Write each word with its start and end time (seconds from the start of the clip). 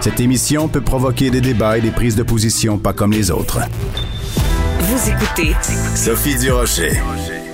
Cette 0.00 0.20
émission 0.20 0.68
peut 0.68 0.80
provoquer 0.80 1.28
des 1.30 1.40
débats 1.40 1.76
et 1.76 1.80
des 1.80 1.90
prises 1.90 2.14
de 2.14 2.22
position 2.22 2.78
pas 2.78 2.92
comme 2.92 3.10
les 3.10 3.32
autres. 3.32 3.58
Vous 4.78 5.10
écoutez 5.10 5.56
Sophie 5.96 6.38
Durocher. 6.38 6.92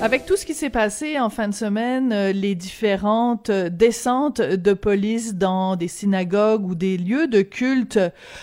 Avec 0.03 0.27
tout 0.27 0.37
ce 0.37 0.45
qui 0.45 0.53
s'est 0.53 0.69
passé 0.69 1.19
en 1.19 1.31
fin 1.31 1.49
de 1.49 1.55
semaine, 1.55 2.13
euh, 2.13 2.33
les 2.33 2.55
différentes 2.55 3.49
euh, 3.49 3.71
descentes 3.71 4.43
de 4.43 4.73
police 4.75 5.35
dans 5.35 5.77
des 5.77 5.89
synagogues 5.89 6.67
ou 6.67 6.75
des 6.75 6.99
lieux 6.99 7.27
de 7.29 7.41
culte 7.41 7.99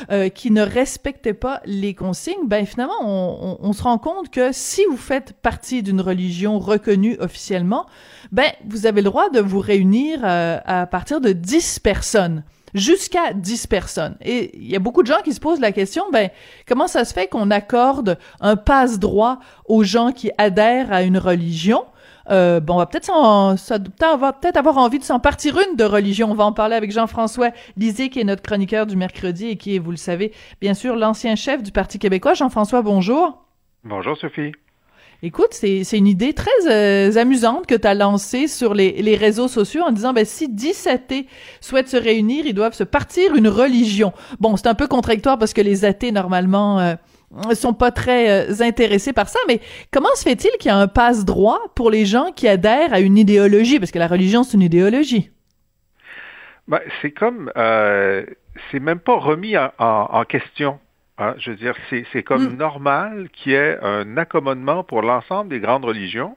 euh, 0.10 0.30
qui 0.30 0.50
ne 0.50 0.64
respectaient 0.64 1.36
pas 1.36 1.62
les 1.66 1.94
consignes, 1.94 2.48
ben 2.48 2.66
finalement, 2.66 2.96
on, 3.04 3.58
on, 3.62 3.68
on 3.70 3.74
se 3.74 3.84
rend 3.84 4.00
compte 4.00 4.32
que 4.32 4.50
si 4.52 4.84
vous 4.90 4.98
faites 4.98 5.34
partie 5.34 5.84
d'une 5.84 6.02
religion 6.02 6.58
reconnue 6.58 7.18
officiellement, 7.20 7.86
ben 8.32 8.50
vous 8.68 8.88
avez 8.88 9.02
le 9.02 9.10
droit 9.12 9.30
de 9.30 9.40
vous 9.40 9.60
réunir 9.60 10.22
à 10.24 10.88
partir 10.88 11.22
de 11.22 11.32
10 11.32 11.80
personnes 11.80 12.44
jusqu'à 12.74 13.34
10 13.34 13.68
personnes. 13.68 14.16
Et 14.22 14.58
il 14.58 14.70
y 14.70 14.76
a 14.76 14.80
beaucoup 14.80 15.04
de 15.04 15.08
gens 15.08 15.22
qui 15.24 15.34
se 15.34 15.40
posent 15.40 15.60
la 15.60 15.72
question, 15.72 16.04
ben, 16.12 16.30
comment 16.68 16.88
ça 16.88 17.06
se 17.06 17.14
fait 17.14 17.28
qu'on 17.28 17.52
accorde 17.52 18.18
un 18.40 18.56
passe-droit 18.56 19.40
aux 19.66 19.84
gens 19.84 20.12
qui 20.12 20.32
adhèrent 20.38 20.92
à 20.92 21.04
une 21.04 21.18
religion? 21.18 21.86
Euh, 22.30 22.60
bon, 22.60 22.76
on 22.76 22.78
va 22.78 22.86
peut-être 22.86 23.12
peut-être 24.42 24.58
avoir 24.58 24.78
envie 24.78 25.00
de 25.00 25.04
s'en 25.04 25.20
partir 25.20 25.58
une 25.60 25.76
de 25.76 25.84
religion. 25.84 26.32
On 26.32 26.36
va 26.36 26.46
en 26.46 26.54
parler 26.54 26.76
avec 26.76 26.92
Jean-François 26.92 27.50
Lisée, 27.78 28.10
qui 28.10 28.20
est 28.20 28.24
notre 28.24 28.44
chroniqueur 28.44 28.86
du 28.86 28.96
mercredi 28.96 29.48
et 29.48 29.58
qui 29.58 29.76
est, 29.76 29.80
vous 29.80 29.92
le 29.92 29.98
savez, 29.98 30.32
bien 30.62 30.74
sûr, 30.74 30.96
l'ancien 30.96 31.36
chef 31.36 31.64
du 31.64 31.72
Parti 31.72 32.00
québécois. 32.00 32.34
Jean-François, 32.34 32.82
bonjour. 32.82 33.44
Bonjour, 33.84 34.18
Sophie. 34.18 34.52
Écoute, 35.24 35.50
c'est, 35.52 35.84
une 35.94 36.08
idée 36.08 36.34
très 36.34 36.50
euh, 36.68 37.16
amusante 37.16 37.68
que 37.68 37.76
tu 37.76 37.86
as 37.88 37.94
lancée 37.94 38.48
sur 38.48 38.74
les, 38.74 39.04
les 39.04 39.16
réseaux 39.16 39.48
sociaux 39.48 39.84
en 39.84 39.92
disant, 39.92 40.14
ben, 40.14 40.26
si 40.26 40.50
10 40.50 40.88
athées 40.88 41.28
souhaitent 41.60 41.90
se 41.90 41.98
réunir, 41.98 42.48
ils 42.48 42.56
doivent 42.56 42.74
se 42.74 42.84
partir 42.84 43.36
une 43.36 43.48
religion. 43.48 44.14
Bon, 44.40 44.58
c'est 44.58 44.66
un 44.66 44.74
peu 44.74 44.88
contradictoire 44.88 45.38
parce 45.38 45.54
que 45.54 45.62
les 45.62 45.86
athées, 45.86 46.12
normalement, 46.12 46.80
euh, 46.80 46.96
sont 47.54 47.76
pas 47.76 47.92
très 47.92 48.50
euh, 48.50 48.64
intéressés 48.64 49.14
par 49.14 49.30
ça, 49.30 49.38
mais 49.48 49.60
comment 49.92 50.10
se 50.16 50.24
fait-il 50.24 50.50
qu'il 50.60 50.70
y 50.70 50.74
a 50.74 50.78
un 50.78 50.88
passe-droit 50.88 51.60
pour 51.76 51.92
les 51.92 52.08
gens 52.08 52.32
qui 52.36 52.48
adhèrent 52.48 52.92
à 52.92 53.00
une 53.00 53.20
idéologie? 53.20 53.78
Parce 53.78 53.92
que 53.92 54.00
la 54.00 54.08
religion, 54.08 54.42
c'est 54.42 54.56
une 54.56 54.64
idéologie. 54.64 55.30
Ben, 56.68 56.80
c'est 57.04 57.12
comme... 57.12 57.52
c'est 57.56 58.80
même 58.80 59.00
pas 59.00 59.18
remis 59.18 59.56
en, 59.56 59.70
en 59.78 60.24
question. 60.26 60.80
Hein, 61.22 61.36
je 61.38 61.52
veux 61.52 61.56
dire, 61.56 61.76
c'est 62.12 62.24
comme 62.24 62.54
mm. 62.54 62.58
normal 62.58 63.30
qu'il 63.32 63.52
y 63.52 63.56
ait 63.56 63.78
un 63.84 64.18
accommodement 64.18 64.84
pour 64.84 65.04
l'ensemble 65.04 65.52
des 65.52 65.60
grandes 65.60 65.86
religions 65.86 66.36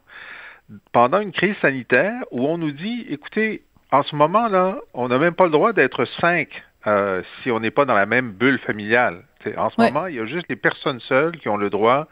pendant 0.93 1.21
une 1.21 1.33
crise 1.33 1.57
sanitaire 1.63 2.21
où 2.31 2.47
on 2.47 2.59
nous 2.59 2.71
dit, 2.71 3.07
écoutez, 3.09 3.63
en 3.91 4.03
ce 4.03 4.15
moment-là, 4.17 4.77
on 4.93 5.09
n'a 5.09 5.19
même 5.19 5.35
pas 5.35 5.45
le 5.45 5.51
droit 5.51 5.73
d'être 5.73 6.05
cinq 6.21 6.63
euh, 6.87 7.23
si 7.43 7.51
on 7.51 7.61
n'est 7.61 7.71
pas 7.71 7.87
dans 7.87 7.95
la 7.95 8.05
même 8.05 8.33
bulle 8.33 8.59
familiale. 8.59 9.23
en 9.57 9.71
ce 9.71 9.81
moment, 9.81 10.07
il 10.07 10.17
y 10.17 10.21
a 10.21 10.27
juste 10.27 10.47
les 10.51 10.57
personnes 10.57 11.01
seules 11.01 11.39
qui 11.39 11.49
ont 11.49 11.57
le 11.57 11.71
droit 11.71 12.07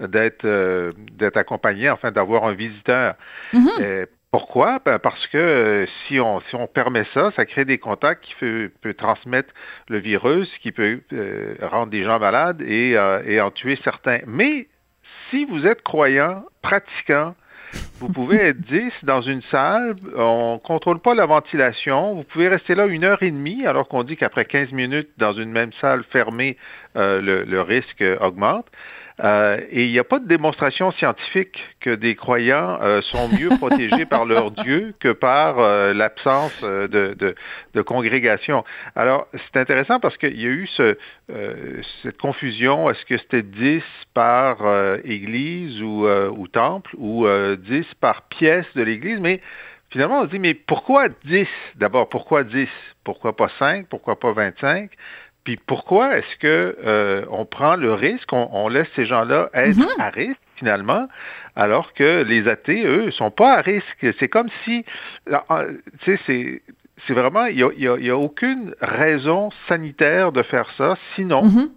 d'être 0.00 0.44
euh, 0.44 0.92
d'être 1.12 1.36
accompagnées, 1.36 1.90
enfin 1.90 2.10
d'avoir 2.10 2.44
un 2.44 2.54
visiteur. 2.54 3.14
Mm-hmm. 3.54 4.06
Pourquoi? 4.38 4.80
Ben 4.84 4.98
parce 4.98 5.26
que 5.28 5.38
euh, 5.38 5.86
si, 6.06 6.20
on, 6.20 6.40
si 6.40 6.56
on 6.56 6.66
permet 6.66 7.04
ça, 7.14 7.30
ça 7.36 7.46
crée 7.46 7.64
des 7.64 7.78
contacts 7.78 8.22
qui 8.22 8.34
peut, 8.34 8.70
peut 8.82 8.92
transmettre 8.92 9.48
le 9.88 9.96
virus, 9.96 10.46
qui 10.58 10.72
peut 10.72 11.00
euh, 11.14 11.54
rendre 11.62 11.90
des 11.90 12.04
gens 12.04 12.18
malades 12.18 12.60
et, 12.60 12.98
euh, 12.98 13.22
et 13.24 13.40
en 13.40 13.50
tuer 13.50 13.78
certains. 13.82 14.18
Mais 14.26 14.68
si 15.30 15.46
vous 15.46 15.66
êtes 15.66 15.80
croyant, 15.80 16.44
pratiquant, 16.60 17.34
vous 17.98 18.12
pouvez 18.12 18.36
être 18.36 18.60
10 18.68 18.92
dans 19.04 19.22
une 19.22 19.40
salle, 19.50 19.96
on 20.14 20.56
ne 20.56 20.58
contrôle 20.58 20.98
pas 20.98 21.14
la 21.14 21.24
ventilation, 21.24 22.12
vous 22.12 22.24
pouvez 22.24 22.48
rester 22.48 22.74
là 22.74 22.84
une 22.84 23.04
heure 23.04 23.22
et 23.22 23.30
demie, 23.30 23.64
alors 23.64 23.88
qu'on 23.88 24.02
dit 24.02 24.18
qu'après 24.18 24.44
15 24.44 24.70
minutes 24.72 25.08
dans 25.16 25.32
une 25.32 25.50
même 25.50 25.72
salle 25.80 26.04
fermée, 26.12 26.58
le, 26.94 27.20
le, 27.42 27.60
risque 27.62 28.04
augmente. 28.20 28.66
Euh, 29.24 29.60
et 29.70 29.86
il 29.86 29.92
n'y 29.92 29.98
a 29.98 30.04
pas 30.04 30.18
de 30.18 30.26
démonstration 30.26 30.90
scientifique 30.90 31.58
que 31.80 31.94
des 31.94 32.14
croyants 32.16 32.78
euh, 32.82 33.00
sont 33.00 33.28
mieux 33.28 33.48
protégés 33.58 34.04
par 34.04 34.26
leur 34.26 34.50
Dieu 34.50 34.94
que 35.00 35.12
par 35.12 35.58
euh, 35.58 35.94
l'absence 35.94 36.52
de, 36.62 36.86
de, 37.14 37.34
de, 37.74 37.82
congrégation. 37.82 38.64
Alors, 38.94 39.26
c'est 39.32 39.58
intéressant 39.58 40.00
parce 40.00 40.16
qu'il 40.18 40.38
y 40.38 40.44
a 40.44 40.50
eu 40.50 40.66
ce, 40.66 40.96
cette 42.02 42.18
confusion. 42.18 42.90
Est-ce 42.90 43.04
que 43.06 43.16
c'était 43.16 43.42
10 43.42 43.82
par 44.12 44.58
église 45.04 45.80
ou, 45.82 46.06
ou 46.06 46.48
temple 46.48 46.94
ou 46.98 47.26
10 47.26 47.86
par 48.00 48.22
pièce 48.22 48.66
de 48.74 48.82
l'église? 48.82 49.20
Mais 49.20 49.40
finalement, 49.90 50.20
on 50.20 50.24
se 50.24 50.30
dit, 50.30 50.38
mais 50.38 50.54
pourquoi 50.54 51.08
10? 51.24 51.46
D'abord, 51.76 52.08
pourquoi 52.08 52.44
10? 52.44 52.68
Pourquoi 53.04 53.36
pas 53.36 53.48
5? 53.58 53.86
Pourquoi 53.88 54.18
pas 54.18 54.32
25? 54.32 54.90
Puis 55.46 55.56
pourquoi 55.64 56.18
est-ce 56.18 56.36
que 56.38 56.76
euh, 56.84 57.24
on 57.30 57.44
prend 57.44 57.76
le 57.76 57.94
risque, 57.94 58.32
on, 58.32 58.68
laisse 58.68 58.88
ces 58.96 59.06
gens-là 59.06 59.48
être 59.54 59.76
mhm. 59.76 59.86
à 60.00 60.10
risque 60.10 60.40
finalement, 60.56 61.06
alors 61.54 61.92
que 61.92 62.24
les 62.24 62.48
athées, 62.48 62.84
eux, 62.84 63.12
sont 63.12 63.30
pas 63.30 63.58
à 63.58 63.60
risque? 63.60 64.06
C'est 64.18 64.26
comme 64.26 64.48
si, 64.64 64.84
tu 66.00 66.18
sais, 66.26 66.62
c'est 67.06 67.12
vraiment, 67.12 67.46
il 67.46 67.64
n'y 67.78 67.86
a, 67.86 67.96
y 67.96 68.10
a, 68.10 68.16
aucune 68.16 68.74
raison 68.80 69.50
sanitaire 69.68 70.32
de 70.32 70.42
faire 70.42 70.68
ça. 70.76 70.98
Sinon, 71.14 71.44
mhm. 71.44 71.70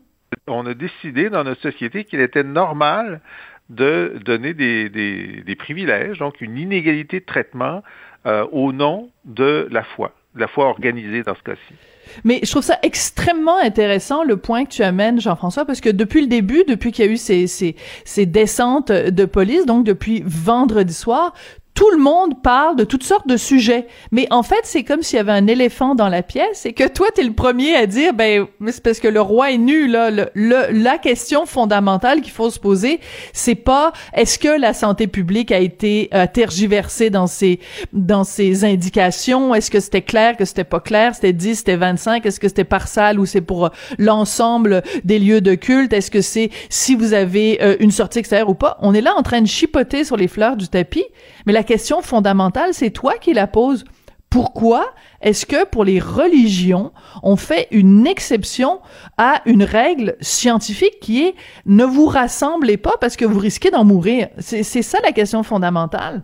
on 0.48 0.66
a 0.66 0.74
décidé 0.74 1.30
dans 1.30 1.44
notre 1.44 1.62
société 1.62 2.06
qu'il 2.06 2.22
était 2.22 2.44
normal 2.44 3.22
de 3.70 4.20
donner 4.26 4.56
des, 4.56 4.90
des, 4.90 5.44
des, 5.46 5.56
privilèges, 5.56 6.18
donc 6.18 6.42
une 6.42 6.58
inégalité 6.58 7.20
de 7.20 7.26
traitement 7.26 7.84
euh, 8.26 8.48
au 8.52 8.74
nom 8.74 9.12
de 9.26 9.68
la 9.70 9.84
foi, 9.84 10.12
de 10.34 10.40
la 10.40 10.48
foi 10.48 10.66
organisée 10.66 11.22
dans 11.22 11.36
ce 11.36 11.44
cas-ci. 11.44 11.76
Mais 12.24 12.40
je 12.44 12.50
trouve 12.52 12.64
ça 12.64 12.80
extrêmement 12.84 13.58
intéressant 13.58 14.24
le 14.24 14.38
point 14.38 14.66
que 14.66 14.70
tu 14.70 14.84
amènes, 14.84 15.20
Jean-François, 15.20 15.66
parce 15.66 15.82
que 15.82 15.90
depuis 15.90 16.22
le 16.22 16.28
début, 16.28 16.64
depuis 16.68 16.92
qu'il 16.92 17.06
y 17.06 17.08
a 17.08 17.12
eu 17.12 17.18
ces, 17.18 17.48
ces, 17.48 17.76
ces 18.06 18.26
descentes 18.26 18.92
de 18.92 19.26
police, 19.26 19.66
donc 19.66 19.86
depuis 19.86 20.24
vendredi 20.26 20.94
soir, 20.94 21.34
tout 21.80 21.92
le 21.92 21.98
monde 21.98 22.42
parle 22.42 22.76
de 22.76 22.84
toutes 22.84 23.04
sortes 23.04 23.26
de 23.26 23.38
sujets. 23.38 23.88
Mais 24.12 24.28
en 24.32 24.44
fait, 24.44 24.60
c'est 24.64 24.84
comme 24.84 25.02
s'il 25.02 25.16
y 25.16 25.20
avait 25.22 25.32
un 25.32 25.48
éléphant 25.48 25.96
dans 25.96 26.10
la 26.10 26.24
pièce 26.24 26.66
et 26.66 26.74
que 26.74 26.86
toi, 26.86 27.08
t'es 27.16 27.24
le 27.24 27.32
premier 27.32 27.74
à 27.74 27.86
dire, 27.86 28.14
ben, 28.14 28.48
c'est 28.68 28.84
parce 28.84 29.00
que 29.00 29.08
le 29.08 29.22
roi 29.22 29.52
est 29.52 29.58
nu, 29.58 29.88
là. 29.88 30.12
Le, 30.12 30.28
la 30.36 30.98
question 30.98 31.46
fondamentale 31.46 32.20
qu'il 32.20 32.34
faut 32.34 32.50
se 32.50 32.60
poser, 32.60 33.00
c'est 33.32 33.56
pas 33.56 33.94
est-ce 34.12 34.38
que 34.38 34.60
la 34.60 34.74
santé 34.74 35.08
publique 35.08 35.54
a 35.54 35.60
été 35.60 36.10
euh, 36.14 36.26
tergiversée 36.28 37.10
dans 37.10 37.28
ses, 37.28 37.62
dans 37.94 38.26
indications? 38.64 39.56
Est-ce 39.56 39.72
que 39.72 39.80
c'était 39.80 40.02
clair, 40.02 40.36
que 40.36 40.44
c'était 40.44 40.66
pas 40.66 40.82
clair? 40.82 41.16
C'était 41.16 41.32
10, 41.32 41.60
c'était 41.60 41.78
25? 41.78 42.26
Est-ce 42.26 42.42
que 42.42 42.50
c'était 42.50 42.66
par 42.66 42.90
salle 42.90 43.22
ou 43.22 43.26
c'est 43.26 43.40
pour 43.40 43.68
euh, 43.68 43.70
l'ensemble 43.98 44.84
des 45.06 45.18
lieux 45.18 45.40
de 45.40 45.56
culte? 45.56 45.94
Est-ce 45.94 46.12
que 46.12 46.20
c'est 46.20 46.50
si 46.68 46.96
vous 46.96 47.14
avez 47.14 47.64
euh, 47.64 47.78
une 47.80 47.92
sortie 47.92 48.20
extérieure 48.20 48.50
ou 48.50 48.54
pas? 48.54 48.78
On 48.82 48.94
est 48.94 49.00
là 49.00 49.14
en 49.16 49.24
train 49.24 49.40
de 49.40 49.48
chipoter 49.48 50.04
sur 50.04 50.18
les 50.18 50.28
fleurs 50.28 50.58
du 50.58 50.68
tapis, 50.68 51.06
mais 51.46 51.54
question 51.70 52.02
fondamentale, 52.02 52.74
c'est 52.74 52.90
toi 52.90 53.20
qui 53.20 53.32
la 53.32 53.46
poses. 53.46 53.86
Pourquoi 54.32 54.92
est-ce 55.22 55.46
que 55.46 55.68
pour 55.68 55.84
les 55.86 56.00
religions, 56.00 56.92
on 57.22 57.36
fait 57.36 57.68
une 57.70 58.08
exception 58.08 58.82
à 59.20 59.44
une 59.46 59.62
règle 59.62 60.16
scientifique 60.20 61.00
qui 61.00 61.24
est 61.28 61.36
ne 61.68 61.86
vous 61.86 62.08
rassemblez 62.08 62.78
pas 62.78 62.94
parce 63.00 63.16
que 63.16 63.24
vous 63.24 63.38
risquez 63.38 63.70
d'en 63.70 63.86
mourir? 63.86 64.30
C'est 64.40 64.64
ça 64.64 64.98
la 65.04 65.12
question 65.12 65.44
fondamentale. 65.44 66.24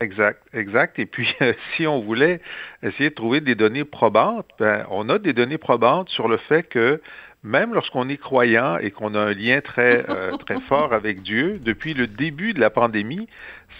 Exact, 0.00 0.42
exact. 0.52 0.98
Et 0.98 1.06
puis, 1.06 1.34
si 1.76 1.86
on 1.86 2.00
voulait 2.02 2.42
essayer 2.82 3.08
de 3.08 3.14
trouver 3.14 3.40
des 3.40 3.54
données 3.54 3.84
probantes, 3.84 4.48
ben, 4.58 4.84
on 4.90 5.08
a 5.08 5.18
des 5.18 5.32
données 5.32 5.56
probantes 5.56 6.10
sur 6.10 6.28
le 6.28 6.36
fait 6.36 6.64
que 6.64 7.00
même 7.42 7.74
lorsqu'on 7.74 8.08
est 8.08 8.18
croyant 8.18 8.78
et 8.78 8.90
qu'on 8.90 9.14
a 9.14 9.20
un 9.20 9.32
lien 9.32 9.60
très, 9.60 10.04
euh, 10.08 10.36
très 10.36 10.60
fort 10.60 10.92
avec 10.92 11.22
Dieu, 11.22 11.58
depuis 11.62 11.92
le 11.92 12.06
début 12.06 12.52
de 12.52 12.60
la 12.60 12.70
pandémie, 12.70 13.28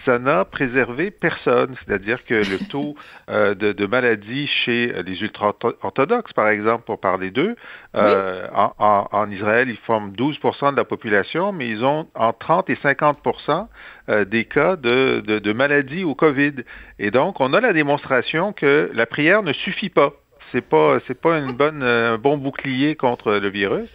ça 0.04 0.18
n'a 0.18 0.44
préservé 0.44 1.10
personne. 1.10 1.74
C'est-à-dire 1.84 2.24
que 2.24 2.34
le 2.34 2.58
taux 2.68 2.94
euh, 3.30 3.54
de, 3.54 3.72
de, 3.72 3.86
maladie 3.86 4.46
chez 4.46 4.92
les 5.04 5.22
ultra-orthodoxes, 5.22 6.32
par 6.32 6.48
exemple, 6.48 6.84
pour 6.84 7.00
parler 7.00 7.30
d'eux, 7.30 7.56
euh, 7.96 8.46
en, 8.54 9.08
en, 9.10 9.30
Israël, 9.30 9.68
ils 9.68 9.76
forment 9.78 10.12
12% 10.12 10.72
de 10.72 10.76
la 10.76 10.84
population, 10.84 11.52
mais 11.52 11.68
ils 11.68 11.84
ont 11.84 12.08
en 12.14 12.32
30 12.32 12.70
et 12.70 12.74
50% 12.74 13.66
euh, 14.08 14.24
des 14.24 14.44
cas 14.44 14.76
de, 14.76 15.22
de, 15.26 15.38
de 15.38 15.52
maladie 15.52 16.04
au 16.04 16.14
COVID. 16.14 16.54
Et 16.98 17.10
donc, 17.10 17.40
on 17.40 17.52
a 17.52 17.60
la 17.60 17.72
démonstration 17.72 18.52
que 18.52 18.90
la 18.94 19.06
prière 19.06 19.42
ne 19.42 19.52
suffit 19.52 19.90
pas 19.90 20.12
C'est 20.52 20.66
pas 20.66 20.98
c'est 21.06 21.20
pas 21.20 21.38
une 21.38 21.52
bonne 21.52 21.82
un 21.82 22.18
bon 22.18 22.36
bouclier 22.36 22.96
contre 22.96 23.32
le 23.32 23.48
virus. 23.48 23.88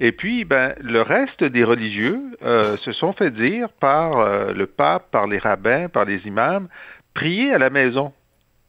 Et 0.00 0.12
puis, 0.12 0.44
ben, 0.44 0.74
le 0.80 1.02
reste 1.02 1.44
des 1.44 1.64
religieux 1.64 2.20
euh, 2.42 2.76
se 2.78 2.92
sont 2.92 3.12
fait 3.12 3.30
dire 3.30 3.68
par 3.80 4.18
euh, 4.18 4.52
le 4.52 4.66
pape, 4.66 5.10
par 5.10 5.26
les 5.26 5.38
rabbins, 5.38 5.88
par 5.88 6.04
les 6.04 6.26
imams, 6.26 6.68
priez 7.14 7.52
à 7.52 7.58
la 7.58 7.70
maison. 7.70 8.12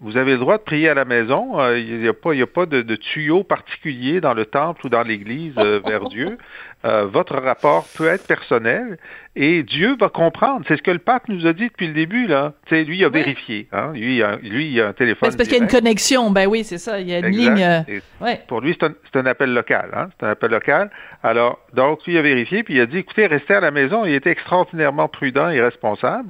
Vous 0.04 0.18
avez 0.18 0.34
le 0.34 0.38
droit 0.38 0.58
de 0.58 0.64
prier 0.64 0.90
à 0.90 0.94
la 0.94 1.06
maison. 1.06 1.60
Euh, 1.60 1.80
il 1.80 2.00
n'y 2.00 2.08
a 2.08 2.14
pas, 2.14 2.34
a 2.34 2.46
pas 2.46 2.66
de, 2.66 2.82
de, 2.82 2.96
tuyau 2.96 3.44
particulier 3.44 4.22
dans 4.22 4.34
le 4.34 4.46
temple 4.46 4.86
ou 4.86 4.90
dans 4.90 5.02
l'église 5.02 5.56
vers 5.56 6.06
Dieu. 6.10 6.38
votre 6.84 7.38
rapport 7.38 7.88
peut 7.96 8.08
être 8.08 8.28
personnel 8.28 8.98
et 9.36 9.64
Dieu 9.64 9.96
va 10.00 10.10
comprendre. 10.10 10.64
C'est 10.68 10.78
ce 10.78 10.84
que 10.84 10.92
le 10.92 11.00
pape 11.00 11.28
nous 11.28 11.48
a 11.48 11.54
dit 11.54 11.68
depuis 11.68 11.88
le 11.88 11.94
début, 11.94 12.28
là. 12.28 12.54
sais, 12.70 12.84
lui, 12.84 13.00
il 13.00 13.06
a 13.06 13.10
vérifié. 13.10 13.68
Hein? 13.72 13.92
Lui, 13.94 14.18
il 14.18 14.24
a, 14.24 14.36
lui, 14.36 14.72
il 14.72 14.80
a 14.80 14.90
un 14.90 14.94
téléphone. 14.94 15.32
C'est 15.32 15.38
parce 15.38 15.50
qu'il 15.50 15.58
y 15.58 15.62
a 15.62 15.64
une 15.64 15.72
connexion. 15.72 16.30
Ben 16.30 16.46
oui, 16.46 16.64
c'est 16.64 16.78
ça. 16.78 17.00
Il 17.00 17.10
y 17.10 17.16
a 17.16 17.20
une 17.20 17.36
ligne. 17.36 17.64
Euh, 17.64 18.00
ouais. 18.22 18.42
Pour 18.48 18.62
lui, 18.62 18.78
c'est 18.80 18.86
un, 18.86 19.20
un, 19.20 19.26
appel 19.26 19.52
local. 19.52 19.90
Hein? 19.96 20.10
C'est 20.20 20.26
un 20.28 20.30
appel 20.30 20.52
local. 20.52 20.92
Alors, 21.24 21.60
donc, 21.74 22.06
lui, 22.06 22.14
il 22.14 22.18
a 22.20 22.22
vérifié, 22.22 22.62
puis 22.62 22.76
il 22.76 22.82
a 22.82 22.86
dit, 22.86 23.00
écoutez, 23.00 23.26
restez 23.26 23.56
à 23.56 23.60
la 23.60 23.72
maison. 23.72 24.06
Il 24.06 24.14
était 24.14 24.30
extraordinairement 24.30 25.08
prudent 25.08 25.50
et 25.50 25.62
responsable. 25.62 26.30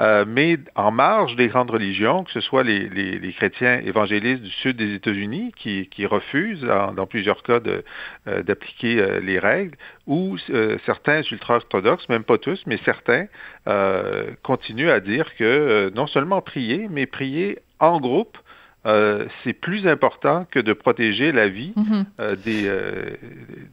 Euh, 0.00 0.24
mais 0.26 0.58
en 0.74 0.90
marge 0.90 1.36
des 1.36 1.46
grandes 1.46 1.70
religions, 1.70 2.24
que 2.24 2.32
ce 2.32 2.40
soit 2.40 2.64
les, 2.64 2.88
les, 2.88 3.18
les 3.18 3.32
chrétiens 3.32 3.80
évangélistes 3.84 4.42
du 4.42 4.50
sud 4.50 4.76
des 4.76 4.92
États-Unis 4.94 5.52
qui, 5.56 5.88
qui 5.88 6.04
refusent, 6.04 6.62
dans 6.62 7.06
plusieurs 7.06 7.44
cas, 7.44 7.60
euh, 8.26 8.42
d'appliquer 8.42 9.00
euh, 9.00 9.20
les 9.20 9.38
règles, 9.38 9.76
ou 10.08 10.36
euh, 10.50 10.78
certains 10.84 11.22
ultra-orthodoxes, 11.22 12.08
même 12.08 12.24
pas 12.24 12.38
tous, 12.38 12.60
mais 12.66 12.78
certains, 12.84 13.26
euh, 13.68 14.32
continuent 14.42 14.90
à 14.90 14.98
dire 14.98 15.36
que 15.36 15.44
euh, 15.44 15.90
non 15.94 16.08
seulement 16.08 16.42
prier, 16.42 16.88
mais 16.90 17.06
prier 17.06 17.58
en 17.78 18.00
groupe, 18.00 18.36
c'est 19.42 19.54
plus 19.54 19.86
important 19.86 20.46
que 20.50 20.58
de 20.58 20.74
protéger 20.74 21.32
la 21.32 21.48
vie 21.48 21.72
mm-hmm. 21.74 22.36
des, 22.44 22.70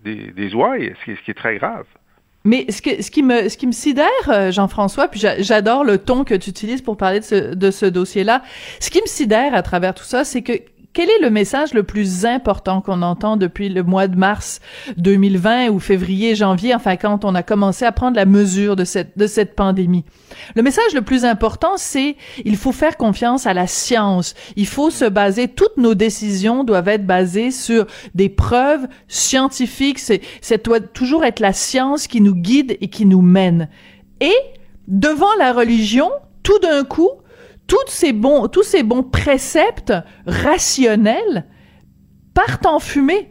des, 0.05 0.31
des 0.31 0.55
ouailles, 0.55 0.93
ce 1.01 1.03
qui, 1.03 1.17
ce 1.17 1.21
qui 1.23 1.31
est 1.31 1.33
très 1.33 1.57
grave. 1.57 1.85
Mais 2.43 2.65
ce, 2.69 3.01
ce 3.01 3.11
qui 3.11 3.23
me 3.23 3.49
ce 3.49 3.57
qui 3.57 3.67
me 3.67 3.71
sidère, 3.71 4.51
Jean-François, 4.51 5.07
puis 5.07 5.21
j'adore 5.39 5.83
le 5.83 5.97
ton 5.97 6.23
que 6.23 6.33
tu 6.33 6.49
utilises 6.49 6.81
pour 6.81 6.97
parler 6.97 7.19
de 7.19 7.25
ce, 7.25 7.53
de 7.53 7.71
ce 7.71 7.85
dossier-là. 7.85 8.41
Ce 8.79 8.89
qui 8.89 8.99
me 9.01 9.07
sidère 9.07 9.53
à 9.53 9.61
travers 9.61 9.93
tout 9.93 10.03
ça, 10.03 10.23
c'est 10.23 10.41
que 10.41 10.53
quel 10.93 11.09
est 11.09 11.21
le 11.21 11.29
message 11.29 11.73
le 11.73 11.83
plus 11.83 12.25
important 12.25 12.81
qu'on 12.81 13.01
entend 13.01 13.37
depuis 13.37 13.69
le 13.69 13.81
mois 13.81 14.07
de 14.07 14.17
mars 14.17 14.59
2020 14.97 15.69
ou 15.69 15.79
février, 15.79 16.35
janvier, 16.35 16.75
enfin 16.75 16.97
quand 16.97 17.23
on 17.23 17.33
a 17.33 17.43
commencé 17.43 17.85
à 17.85 17.93
prendre 17.93 18.17
la 18.17 18.25
mesure 18.25 18.75
de 18.75 18.83
cette 18.83 19.17
de 19.17 19.25
cette 19.25 19.55
pandémie 19.55 20.03
Le 20.55 20.61
message 20.61 20.93
le 20.93 21.01
plus 21.01 21.23
important, 21.23 21.73
c'est 21.77 22.17
il 22.43 22.57
faut 22.57 22.73
faire 22.73 22.97
confiance 22.97 23.47
à 23.47 23.53
la 23.53 23.67
science. 23.67 24.33
Il 24.57 24.67
faut 24.67 24.89
se 24.89 25.05
baser 25.05 25.47
toutes 25.47 25.77
nos 25.77 25.95
décisions 25.95 26.65
doivent 26.65 26.89
être 26.89 27.07
basées 27.07 27.51
sur 27.51 27.85
des 28.13 28.27
preuves 28.29 28.87
scientifiques. 29.07 29.99
C'est 29.99 30.21
ça 30.41 30.57
doit 30.57 30.81
toujours 30.81 31.23
être 31.23 31.39
la 31.39 31.53
science 31.53 32.07
qui 32.07 32.19
nous 32.19 32.35
guide 32.35 32.77
et 32.81 32.89
qui 32.89 33.05
nous 33.05 33.21
mène. 33.21 33.69
Et 34.19 34.35
devant 34.89 35.33
la 35.39 35.53
religion, 35.53 36.09
tout 36.43 36.59
d'un 36.59 36.83
coup, 36.83 37.09
ces 37.87 38.13
bons, 38.13 38.47
tous 38.47 38.63
ces 38.63 38.83
bons 38.83 39.03
préceptes 39.03 39.93
rationnels 40.25 41.45
partent 42.33 42.65
en 42.65 42.79
fumée. 42.79 43.29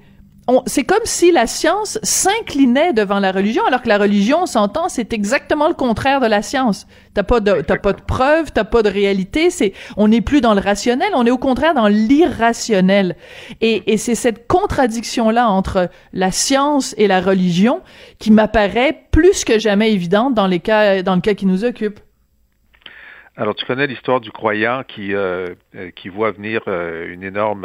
C'est 0.66 0.82
comme 0.82 1.04
si 1.04 1.30
la 1.30 1.46
science 1.46 2.00
s'inclinait 2.02 2.92
devant 2.92 3.20
la 3.20 3.30
religion, 3.30 3.62
alors 3.68 3.82
que 3.82 3.88
la 3.88 3.98
religion, 3.98 4.42
on 4.42 4.46
s'entend, 4.46 4.88
c'est 4.88 5.12
exactement 5.12 5.68
le 5.68 5.74
contraire 5.74 6.20
de 6.20 6.26
la 6.26 6.42
science. 6.42 6.88
T'as 7.14 7.22
pas 7.22 7.38
de, 7.38 7.60
t'as 7.60 7.76
pas 7.76 7.92
de 7.92 8.00
preuves, 8.00 8.50
t'as 8.52 8.64
pas 8.64 8.82
de 8.82 8.88
réalité. 8.88 9.50
C'est, 9.50 9.74
on 9.96 10.08
n'est 10.08 10.20
plus 10.20 10.40
dans 10.40 10.54
le 10.54 10.60
rationnel, 10.60 11.10
on 11.14 11.24
est 11.24 11.30
au 11.30 11.38
contraire 11.38 11.74
dans 11.74 11.86
l'irrationnel. 11.86 13.14
Et, 13.60 13.92
et 13.92 13.96
c'est 13.96 14.16
cette 14.16 14.48
contradiction-là 14.48 15.48
entre 15.48 15.88
la 16.12 16.32
science 16.32 16.96
et 16.98 17.06
la 17.06 17.20
religion 17.20 17.80
qui 18.18 18.32
m'apparaît 18.32 19.04
plus 19.12 19.44
que 19.44 19.56
jamais 19.56 19.92
évidente 19.92 20.34
dans 20.34 20.48
les 20.48 20.58
cas, 20.58 21.02
dans 21.04 21.14
le 21.14 21.20
cas 21.20 21.34
qui 21.34 21.46
nous 21.46 21.64
occupe. 21.64 22.00
Alors, 23.40 23.54
tu 23.54 23.64
connais 23.64 23.86
l'histoire 23.86 24.20
du 24.20 24.30
croyant 24.30 24.82
qui, 24.86 25.14
euh, 25.14 25.54
euh, 25.74 25.90
qui 25.96 26.10
voit 26.10 26.30
venir 26.30 26.60
euh, 26.68 27.10
une 27.10 27.22
énorme, 27.22 27.64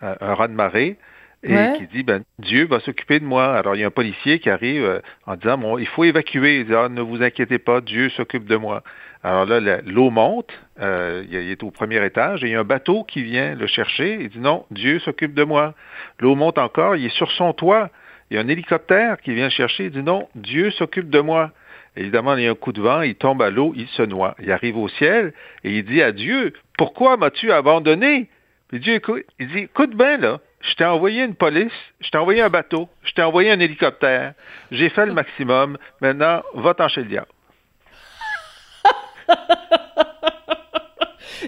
un 0.00 0.34
raz 0.34 0.46
de 0.46 0.52
marée 0.52 0.96
et 1.42 1.56
qui 1.76 1.88
dit, 1.88 2.04
ben, 2.04 2.22
Dieu 2.38 2.66
va 2.66 2.78
s'occuper 2.78 3.18
de 3.18 3.24
moi. 3.24 3.52
Alors, 3.52 3.74
il 3.74 3.80
y 3.80 3.84
a 3.84 3.88
un 3.88 3.90
policier 3.90 4.38
qui 4.38 4.48
arrive 4.48 5.02
en 5.26 5.34
disant, 5.34 5.58
bon, 5.58 5.78
il 5.78 5.88
faut 5.88 6.04
évacuer. 6.04 6.60
Il 6.60 6.66
dit, 6.66 6.74
ah, 6.76 6.88
ne 6.88 7.00
vous 7.00 7.20
inquiétez 7.20 7.58
pas, 7.58 7.80
Dieu 7.80 8.10
s'occupe 8.10 8.44
de 8.44 8.54
moi. 8.54 8.84
Alors 9.24 9.44
là, 9.44 9.80
l'eau 9.84 10.10
monte, 10.10 10.52
il 10.80 11.34
est 11.34 11.64
au 11.64 11.72
premier 11.72 12.04
étage, 12.06 12.44
et 12.44 12.46
il 12.46 12.52
y 12.52 12.54
a 12.54 12.60
un 12.60 12.64
bateau 12.64 13.02
qui 13.02 13.24
vient 13.24 13.56
le 13.56 13.66
chercher. 13.66 14.18
Il 14.20 14.28
dit, 14.28 14.38
non, 14.38 14.66
Dieu 14.70 15.00
s'occupe 15.00 15.34
de 15.34 15.42
moi. 15.42 15.74
L'eau 16.20 16.36
monte 16.36 16.58
encore, 16.58 16.94
il 16.94 17.06
est 17.06 17.16
sur 17.16 17.32
son 17.32 17.52
toit. 17.52 17.90
Il 18.30 18.36
y 18.36 18.38
a 18.38 18.40
un 18.40 18.46
hélicoptère 18.48 19.20
qui 19.20 19.34
vient 19.34 19.46
le 19.46 19.50
chercher. 19.50 19.86
Il 19.86 19.90
dit, 19.90 20.02
non, 20.04 20.28
Dieu 20.36 20.70
s'occupe 20.70 21.10
de 21.10 21.18
moi. 21.18 21.50
Évidemment, 21.96 22.36
il 22.36 22.44
y 22.44 22.46
a 22.46 22.50
un 22.50 22.54
coup 22.54 22.72
de 22.72 22.80
vent, 22.80 23.02
il 23.02 23.14
tombe 23.14 23.42
à 23.42 23.50
l'eau, 23.50 23.72
il 23.76 23.86
se 23.88 24.02
noie. 24.02 24.34
Il 24.40 24.50
arrive 24.50 24.78
au 24.78 24.88
ciel 24.88 25.34
et 25.64 25.76
il 25.76 25.84
dit 25.84 26.02
à 26.02 26.12
Dieu, 26.12 26.54
pourquoi 26.78 27.16
m'as-tu 27.16 27.52
abandonné? 27.52 28.28
Puis 28.68 28.80
Dieu 28.80 28.94
écoute, 28.94 29.24
il 29.38 29.48
dit, 29.48 29.58
écoute 29.58 29.94
bien 29.94 30.16
là, 30.16 30.40
je 30.62 30.74
t'ai 30.74 30.84
envoyé 30.84 31.24
une 31.24 31.34
police, 31.34 31.72
je 32.00 32.08
t'ai 32.08 32.18
envoyé 32.18 32.40
un 32.40 32.48
bateau, 32.48 32.88
je 33.04 33.12
t'ai 33.12 33.22
envoyé 33.22 33.50
un 33.50 33.60
hélicoptère, 33.60 34.32
j'ai 34.70 34.88
fait 34.88 35.04
le 35.04 35.12
maximum, 35.20 35.76
maintenant, 36.00 36.42
va-t'en 36.54 36.88
chez 36.88 37.02
le 37.02 37.08
diable. 37.08 37.28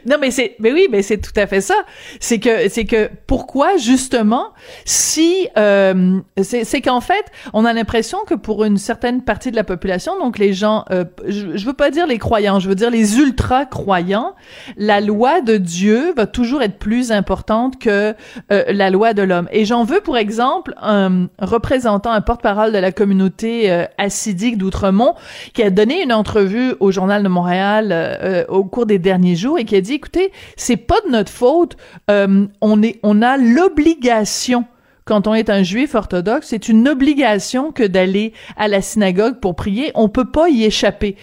Non, 0.06 0.16
mais 0.20 0.30
c'est, 0.30 0.56
mais 0.58 0.72
oui, 0.72 0.88
mais 0.90 1.02
c'est 1.02 1.18
tout 1.18 1.32
à 1.36 1.46
fait 1.46 1.60
ça. 1.60 1.74
C'est 2.20 2.38
que, 2.38 2.68
c'est 2.68 2.84
que 2.84 3.10
pourquoi 3.26 3.76
justement, 3.76 4.48
si 4.84 5.48
euh, 5.56 6.20
c'est, 6.42 6.80
qu'en 6.80 7.00
fait, 7.00 7.24
on 7.52 7.64
a 7.64 7.72
l'impression 7.72 8.18
que 8.26 8.34
pour 8.34 8.64
une 8.64 8.78
certaine 8.78 9.22
partie 9.22 9.50
de 9.50 9.56
la 9.56 9.64
population, 9.64 10.18
donc 10.18 10.38
les 10.38 10.52
gens, 10.52 10.84
euh, 10.90 11.04
je, 11.26 11.56
je 11.56 11.66
veux 11.66 11.72
pas 11.72 11.90
dire 11.90 12.06
les 12.06 12.18
croyants, 12.18 12.60
je 12.60 12.68
veux 12.68 12.74
dire 12.74 12.90
les 12.90 13.18
ultra 13.18 13.66
croyants, 13.66 14.34
la 14.76 15.00
loi 15.00 15.40
de 15.40 15.56
Dieu 15.56 16.12
va 16.16 16.26
toujours 16.26 16.62
être 16.62 16.78
plus 16.78 17.12
importante 17.12 17.78
que 17.78 18.14
euh, 18.52 18.64
la 18.68 18.90
loi 18.90 19.14
de 19.14 19.22
l'homme. 19.22 19.48
Et 19.52 19.64
j'en 19.64 19.84
veux 19.84 20.00
pour 20.00 20.16
exemple 20.16 20.74
un 20.80 21.28
représentant, 21.38 22.10
un 22.12 22.20
porte-parole 22.20 22.72
de 22.72 22.78
la 22.78 22.92
communauté 22.92 23.70
euh, 23.70 23.84
assidique 23.98 24.58
d'Outremont, 24.58 25.14
qui 25.52 25.62
a 25.62 25.70
donné 25.70 26.02
une 26.02 26.12
entrevue 26.12 26.74
au 26.80 26.90
Journal 26.90 27.22
de 27.22 27.28
Montréal 27.28 27.88
euh, 27.92 28.44
au 28.48 28.64
cours 28.64 28.86
des 28.86 28.98
derniers 28.98 29.36
jours 29.36 29.58
et 29.58 29.64
qui 29.64 29.76
a 29.76 29.80
dit 29.80 29.93
écoutez, 29.94 30.32
c'est 30.56 30.76
pas 30.76 31.00
de 31.06 31.10
notre 31.10 31.32
faute. 31.32 31.76
Euh, 32.10 32.46
on 32.60 32.82
est, 32.82 33.00
on 33.02 33.22
a 33.22 33.36
l'obligation 33.36 34.66
quand 35.04 35.26
on 35.26 35.34
est 35.34 35.50
un 35.50 35.62
juif 35.62 35.94
orthodoxe, 35.94 36.48
c'est 36.48 36.68
une 36.68 36.88
obligation 36.88 37.72
que 37.72 37.82
d'aller 37.82 38.32
à 38.56 38.68
la 38.68 38.80
synagogue 38.80 39.38
pour 39.38 39.54
prier. 39.54 39.92
On 39.94 40.08
peut 40.08 40.30
pas 40.30 40.48
y 40.48 40.64
échapper. 40.64 41.16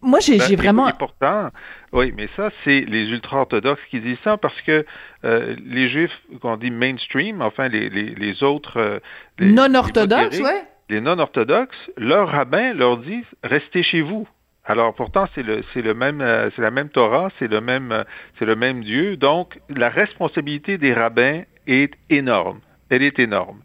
Moi, 0.00 0.20
j'ai 0.20 0.38
ben, 0.38 0.56
vraiment. 0.56 0.90
pourtant, 0.96 1.48
oui, 1.92 2.12
mais 2.16 2.28
ça, 2.36 2.50
c'est 2.62 2.82
les 2.82 3.08
ultra-orthodoxes 3.10 3.80
qui 3.90 4.00
disent 4.00 4.18
ça 4.22 4.36
parce 4.36 4.60
que 4.62 4.86
euh, 5.24 5.56
les 5.66 5.88
juifs, 5.88 6.16
qu'on 6.40 6.56
dit 6.56 6.70
mainstream, 6.70 7.42
enfin, 7.42 7.68
les, 7.68 7.88
les, 7.90 8.14
les 8.14 8.42
autres. 8.44 8.76
Euh, 8.78 9.00
non-orthodoxes, 9.40 10.38
oui. 10.38 10.50
Les 10.88 11.00
non-orthodoxes, 11.00 11.90
leur 11.96 12.28
rabbin 12.28 12.74
leur 12.74 12.98
dit 12.98 13.22
restez 13.42 13.82
chez 13.82 14.00
vous. 14.00 14.28
Alors 14.68 14.94
pourtant 14.94 15.26
c'est 15.34 15.42
le 15.42 15.62
le 15.74 15.94
même 15.94 16.20
euh, 16.20 16.50
c'est 16.54 16.60
la 16.60 16.70
même 16.70 16.90
Torah, 16.90 17.30
c'est 17.38 17.48
le 17.48 17.62
même 17.62 17.90
euh, 17.90 18.04
c'est 18.38 18.44
le 18.44 18.54
même 18.54 18.84
Dieu. 18.84 19.16
Donc 19.16 19.58
la 19.70 19.88
responsabilité 19.88 20.76
des 20.76 20.92
rabbins 20.92 21.42
est 21.66 21.94
énorme. 22.10 22.60
Elle 22.90 23.02
est 23.02 23.18
énorme. 23.18 23.60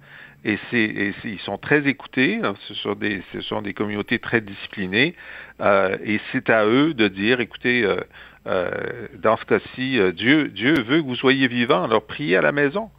Et, 0.45 0.57
c'est, 0.71 1.13
ils 1.23 1.39
sont 1.39 1.57
très 1.57 1.87
écoutés. 1.87 2.39
Hein, 2.41 2.53
ce 2.67 2.73
sont 2.73 2.95
des 2.95 3.21
ce 3.33 3.41
sont 3.41 3.61
des 3.61 3.73
communautés 3.73 4.19
très 4.19 4.39
disciplinées. 4.39 5.13
Euh, 5.59 5.97
et 6.05 6.21
c'est 6.31 6.49
à 6.49 6.65
eux 6.65 6.93
de 6.93 7.09
dire 7.09 7.41
écoutez 7.41 7.85
dans 8.45 9.37
ce 9.37 9.45
cas-ci 9.45 9.99
Dieu 10.13 10.47
Dieu 10.47 10.73
veut 10.83 11.01
que 11.01 11.05
vous 11.05 11.15
soyez 11.15 11.49
vivants. 11.49 11.83
Alors 11.83 12.05
priez 12.05 12.37
à 12.37 12.41
la 12.41 12.53
maison. 12.53 12.89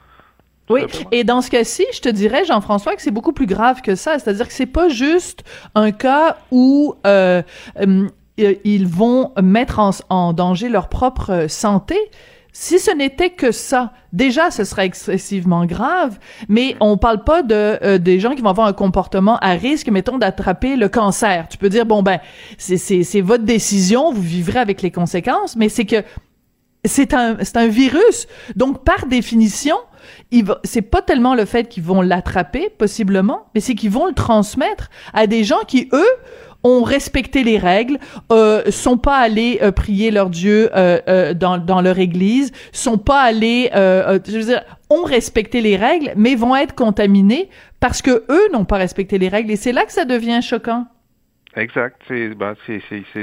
Oui, 0.70 0.82
et 1.12 1.24
dans 1.24 1.42
ce 1.42 1.50
cas-ci, 1.50 1.84
je 1.92 2.00
te 2.00 2.08
dirais, 2.08 2.44
Jean-François, 2.46 2.96
que 2.96 3.02
c'est 3.02 3.10
beaucoup 3.10 3.32
plus 3.32 3.46
grave 3.46 3.82
que 3.82 3.94
ça. 3.94 4.18
C'est-à-dire 4.18 4.48
que 4.48 4.54
c'est 4.54 4.66
pas 4.66 4.88
juste 4.88 5.44
un 5.74 5.92
cas 5.92 6.38
où 6.50 6.94
euh, 7.06 7.42
euh, 7.80 8.08
ils 8.38 8.86
vont 8.86 9.32
mettre 9.42 9.80
en, 10.08 10.32
danger 10.32 10.70
leur 10.70 10.88
propre 10.88 11.46
santé. 11.48 11.96
Si 12.56 12.78
ce 12.78 12.92
n'était 12.92 13.30
que 13.30 13.50
ça, 13.52 13.92
déjà, 14.12 14.50
ce 14.50 14.64
serait 14.64 14.86
excessivement 14.86 15.66
grave, 15.66 16.18
mais 16.48 16.76
on 16.80 16.96
parle 16.96 17.24
pas 17.24 17.42
de 17.42 17.78
euh, 17.82 17.98
des 17.98 18.20
gens 18.20 18.34
qui 18.34 18.42
vont 18.42 18.50
avoir 18.50 18.68
un 18.68 18.72
comportement 18.72 19.38
à 19.38 19.50
risque, 19.50 19.88
mettons, 19.88 20.18
d'attraper 20.18 20.76
le 20.76 20.88
cancer. 20.88 21.46
Tu 21.50 21.58
peux 21.58 21.68
dire, 21.68 21.84
bon, 21.84 22.02
ben, 22.02 22.20
c'est 22.56 23.20
votre 23.20 23.44
décision, 23.44 24.12
vous 24.12 24.22
vivrez 24.22 24.60
avec 24.60 24.82
les 24.82 24.92
conséquences, 24.92 25.56
mais 25.56 25.68
c'est 25.68 25.84
que 25.84 26.04
c'est 26.84 27.12
un, 27.12 27.36
c'est 27.42 27.56
un 27.56 27.66
virus. 27.66 28.28
Donc, 28.56 28.84
par 28.84 29.06
définition, 29.06 29.76
c'est 30.64 30.82
pas 30.82 31.02
tellement 31.02 31.34
le 31.34 31.44
fait 31.44 31.68
qu'ils 31.68 31.82
vont 31.82 32.02
l'attraper, 32.02 32.70
possiblement, 32.70 33.46
mais 33.54 33.60
c'est 33.60 33.74
qu'ils 33.74 33.90
vont 33.90 34.06
le 34.06 34.14
transmettre 34.14 34.90
à 35.12 35.26
des 35.26 35.44
gens 35.44 35.60
qui, 35.66 35.88
eux, 35.92 36.08
ont 36.64 36.82
respecté 36.82 37.44
les 37.44 37.58
règles, 37.58 37.98
euh, 38.32 38.70
sont 38.70 38.96
pas 38.96 39.18
allés 39.18 39.58
euh, 39.62 39.70
prier 39.70 40.10
leur 40.10 40.30
Dieu 40.30 40.70
euh, 40.74 40.98
euh, 41.08 41.34
dans, 41.34 41.58
dans 41.58 41.82
leur 41.82 41.98
église, 41.98 42.52
sont 42.72 42.98
pas 42.98 43.20
allés, 43.20 43.70
je 43.74 44.38
veux 44.38 44.44
dire, 44.44 44.62
ont 44.90 45.04
respecté 45.04 45.60
les 45.60 45.76
règles, 45.76 46.12
mais 46.16 46.34
vont 46.34 46.56
être 46.56 46.74
contaminés 46.74 47.50
parce 47.80 48.00
que 48.00 48.24
eux 48.30 48.48
n'ont 48.52 48.64
pas 48.64 48.76
respecté 48.76 49.18
les 49.18 49.28
règles. 49.28 49.50
Et 49.50 49.56
c'est 49.56 49.72
là 49.72 49.84
que 49.84 49.92
ça 49.92 50.04
devient 50.06 50.40
choquant. 50.42 50.86
Exact. 51.56 52.00
C'est 52.08 52.34
ben, 52.34 52.54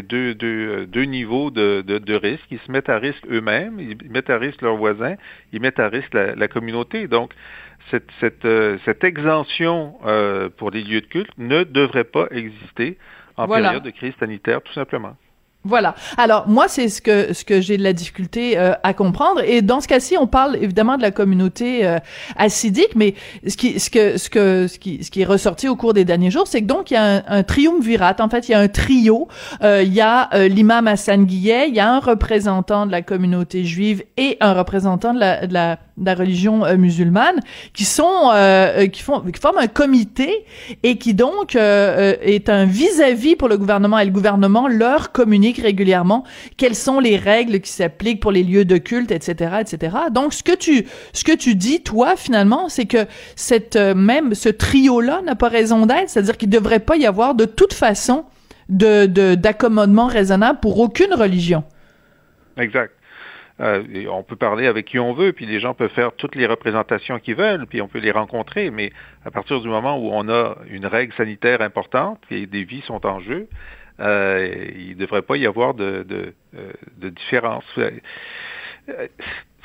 deux, 0.04 0.34
deux, 0.36 0.86
deux 0.86 1.04
niveaux 1.04 1.52
de, 1.52 1.84
de, 1.86 1.98
de, 1.98 2.14
risque. 2.16 2.46
Ils 2.50 2.60
se 2.60 2.72
mettent 2.72 2.90
à 2.90 2.98
risque 2.98 3.26
eux-mêmes, 3.30 3.80
ils 3.80 3.98
mettent 4.10 4.30
à 4.30 4.38
risque 4.38 4.62
leurs 4.62 4.78
voisins, 4.78 5.16
ils 5.52 5.62
mettent 5.62 5.80
à 5.80 5.90
risque 5.90 6.14
la, 6.14 6.36
la 6.36 6.48
communauté. 6.48 7.08
Donc, 7.08 7.34
cette, 7.90 8.10
cette, 8.20 8.48
cette 8.86 9.04
exemption 9.04 9.98
euh, 10.06 10.50
pour 10.50 10.72
les 10.72 10.84
lieux 10.84 11.02
de 11.02 11.08
culte 11.08 11.38
ne 11.38 11.64
devrait 11.64 12.06
pas 12.06 12.28
exister 12.32 12.98
en 13.38 13.48
période 13.48 13.84
de 13.84 13.90
crise 13.90 14.14
sanitaire, 14.20 14.62
tout 14.62 14.74
simplement. 14.74 15.18
Voilà. 15.64 15.94
Alors 16.18 16.48
moi, 16.48 16.68
c'est 16.68 16.90
ce 16.90 17.04
que 17.04 17.34
ce 17.34 17.46
que 17.46 17.62
j'ai 17.62 17.78
de 17.78 17.84
la 17.84 17.94
difficulté 17.94 18.58
euh, 18.58 18.74
à 18.82 18.96
comprendre. 18.96 19.42
Et 19.46 19.62
dans 19.62 19.80
ce 19.80 19.88
cas-ci, 19.88 20.18
on 20.18 20.26
parle 20.26 20.56
évidemment 20.56 20.98
de 20.98 21.04
la 21.04 21.12
communauté 21.12 21.86
euh, 21.86 22.00
mais 22.96 23.14
ce 23.48 23.56
qui 23.56 23.80
ce 23.80 23.92
que 23.92 24.18
ce 24.18 24.30
que 24.30 24.68
ce 24.68 24.80
qui 24.80 25.04
ce 25.04 25.12
qui 25.12 25.22
est 25.22 25.26
ressorti 25.26 25.68
au 25.68 25.76
cours 25.76 25.94
des 25.94 26.04
derniers 26.04 26.32
jours, 26.32 26.48
c'est 26.48 26.62
que 26.62 26.68
donc 26.68 26.90
il 26.90 26.96
y 26.96 26.98
a 26.98 27.18
un, 27.18 27.24
un 27.28 27.44
triumvirat. 27.44 28.16
En 28.20 28.30
fait, 28.30 28.50
il 28.50 28.54
y 28.54 28.56
a 28.56 28.60
un 28.60 28.68
trio. 28.68 29.28
Euh, 29.62 29.84
il 29.84 29.94
y 29.94 30.02
a 30.02 30.30
l'imam 30.48 30.88
Hassan 30.88 31.26
Guillet, 31.26 31.70
il 31.70 31.76
y 31.76 31.80
a 31.80 31.94
un 31.94 32.00
représentant 32.00 32.88
de 32.88 32.92
la 32.92 33.04
communauté 33.04 33.64
juive 33.64 34.04
et 34.18 34.38
un 34.40 34.54
représentant 34.54 35.14
de 35.14 35.20
la 35.20 35.46
de 35.46 35.54
la, 35.54 35.78
de 36.02 36.06
la 36.06 36.16
religion 36.16 36.66
musulmane 36.78 37.40
qui 37.74 37.86
sont 37.86 38.32
qui 38.92 39.02
font 39.02 39.22
qui 39.22 39.40
forment 39.40 39.60
un 39.60 39.68
comité 39.68 40.46
et 40.84 40.98
qui 40.98 41.14
donc 41.14 41.56
est 41.56 42.50
un 42.50 42.66
vis-à-vis 42.66 43.34
-vis 43.34 43.38
pour 43.38 43.48
le 43.48 43.58
gouvernement 43.58 44.00
et 44.00 44.06
le 44.06 44.12
gouvernement 44.12 44.68
leur 44.68 45.12
communique 45.12 45.60
régulièrement 45.62 46.24
quelles 46.58 46.76
sont 46.76 47.00
les 47.00 47.18
règles 47.18 47.60
qui 47.60 47.72
s'appliquent 47.72 48.20
pour 48.20 48.32
les 48.32 48.44
lieux 48.44 48.66
de 48.66 48.78
culte, 48.78 49.12
etc., 49.12 49.56
etc. 49.62 49.98
Donc, 50.12 50.34
ce 50.34 50.44
que 50.44 50.56
tu, 50.56 50.86
ce 51.14 51.24
que 51.24 51.36
tu 51.36 51.56
dis, 51.56 51.82
toi, 51.82 52.16
finalement, 52.16 52.70
c'est 52.70 52.86
que 52.86 53.06
cette, 53.36 53.76
euh, 53.76 53.94
même 53.94 54.34
ce 54.34 54.50
trio-là 54.50 55.22
n'a 55.24 55.36
pas 55.36 55.50
raison 55.50 55.86
d'être, 55.86 56.10
c'est-à-dire 56.10 56.38
qu'il 56.38 56.50
devrait 56.50 56.80
pas 56.80 56.98
y 56.98 57.06
avoir 57.06 57.36
de 57.36 57.46
toute 57.46 57.74
façon 57.74 58.26
de, 58.70 59.06
d'accommodement 59.36 60.08
raisonnable 60.08 60.60
pour 60.62 60.80
aucune 60.80 61.14
religion. 61.14 61.64
Exact. 62.58 62.94
Euh, 63.62 63.84
on 64.10 64.24
peut 64.24 64.36
parler 64.36 64.66
avec 64.66 64.86
qui 64.86 64.98
on 64.98 65.14
veut, 65.14 65.34
puis 65.34 65.46
les 65.46 65.60
gens 65.60 65.74
peuvent 65.74 65.92
faire 65.92 66.14
toutes 66.14 66.36
les 66.36 66.48
représentations 66.48 67.20
qu'ils 67.20 67.36
veulent, 67.36 67.68
puis 67.68 67.82
on 67.82 67.88
peut 67.88 68.00
les 68.00 68.12
rencontrer, 68.12 68.72
mais 68.72 68.92
à 69.24 69.30
partir 69.32 69.62
du 69.62 69.68
moment 69.68 69.98
où 69.98 70.10
on 70.12 70.28
a 70.30 70.58
une 70.68 70.88
règle 70.88 71.14
sanitaire 71.14 71.62
importante 71.62 72.20
et 72.32 72.48
des 72.48 72.64
vies 72.64 72.82
sont 72.82 73.06
en 73.06 73.20
jeu, 73.20 73.48
euh, 74.00 74.66
il 74.76 74.96
ne 74.96 74.96
devrait 74.96 75.22
pas 75.22 75.38
y 75.38 75.46
avoir 75.46 75.76
de, 75.76 76.04
de, 76.08 76.34
euh, 76.58 76.72
de 76.98 77.10
différence. 77.10 77.66
Euh, 77.78 77.92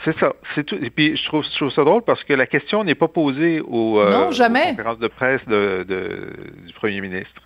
c'est 0.04 0.18
ça. 0.18 0.34
C'est 0.54 0.64
tout. 0.64 0.76
Et 0.82 0.90
puis 0.90 1.16
je 1.16 1.24
trouve, 1.26 1.42
je 1.42 1.56
trouve, 1.56 1.70
ça 1.70 1.82
drôle 1.82 2.02
parce 2.02 2.22
que 2.24 2.34
la 2.34 2.46
question 2.46 2.84
n'est 2.84 2.94
pas 2.94 3.08
posée 3.08 3.60
au, 3.60 4.04
non, 4.04 4.30
jamais. 4.30 4.64
aux 4.64 4.70
conférences 4.70 4.98
de 4.98 5.08
presse 5.08 5.44
de, 5.46 5.86
de, 5.88 6.32
du 6.66 6.72
premier 6.74 7.00
ministre. 7.00 7.42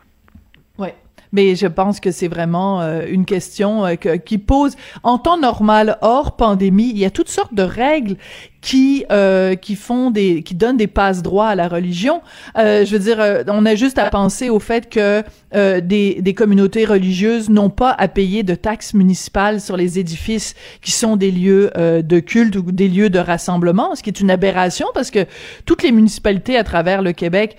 Oui. 0.78 0.88
Mais 1.32 1.54
je 1.54 1.66
pense 1.66 2.00
que 2.00 2.10
c'est 2.10 2.28
vraiment 2.28 2.80
une 3.06 3.24
question 3.24 3.84
qui 4.24 4.38
pose 4.38 4.76
en 5.02 5.18
temps 5.18 5.38
normal, 5.38 5.98
hors 6.02 6.36
pandémie, 6.36 6.90
il 6.90 6.98
y 6.98 7.04
a 7.04 7.10
toutes 7.10 7.28
sortes 7.28 7.54
de 7.54 7.62
règles 7.62 8.16
qui 8.60 9.04
euh, 9.10 9.54
qui 9.54 9.74
font 9.74 10.10
des 10.10 10.42
qui 10.42 10.54
donnent 10.54 10.76
des 10.76 10.86
passes 10.86 11.22
droits 11.22 11.48
à 11.48 11.54
la 11.54 11.68
religion. 11.68 12.20
Euh, 12.58 12.84
je 12.84 12.92
veux 12.92 12.98
dire, 12.98 13.20
euh, 13.20 13.42
on 13.48 13.64
a 13.64 13.74
juste 13.74 13.98
à 13.98 14.10
penser 14.10 14.50
au 14.50 14.58
fait 14.58 14.90
que 14.90 15.22
euh, 15.54 15.80
des 15.80 16.20
des 16.20 16.34
communautés 16.34 16.84
religieuses 16.84 17.48
n'ont 17.48 17.70
pas 17.70 17.90
à 17.90 18.08
payer 18.08 18.42
de 18.42 18.54
taxes 18.54 18.92
municipales 18.92 19.60
sur 19.60 19.76
les 19.76 19.98
édifices 19.98 20.54
qui 20.82 20.90
sont 20.90 21.16
des 21.16 21.30
lieux 21.30 21.70
euh, 21.76 22.02
de 22.02 22.20
culte 22.20 22.56
ou 22.56 22.62
des 22.62 22.88
lieux 22.88 23.10
de 23.10 23.18
rassemblement, 23.18 23.94
ce 23.94 24.02
qui 24.02 24.10
est 24.10 24.20
une 24.20 24.30
aberration 24.30 24.86
parce 24.92 25.10
que 25.10 25.24
toutes 25.64 25.82
les 25.82 25.92
municipalités 25.92 26.56
à 26.56 26.64
travers 26.64 27.02
le 27.02 27.12
Québec 27.12 27.56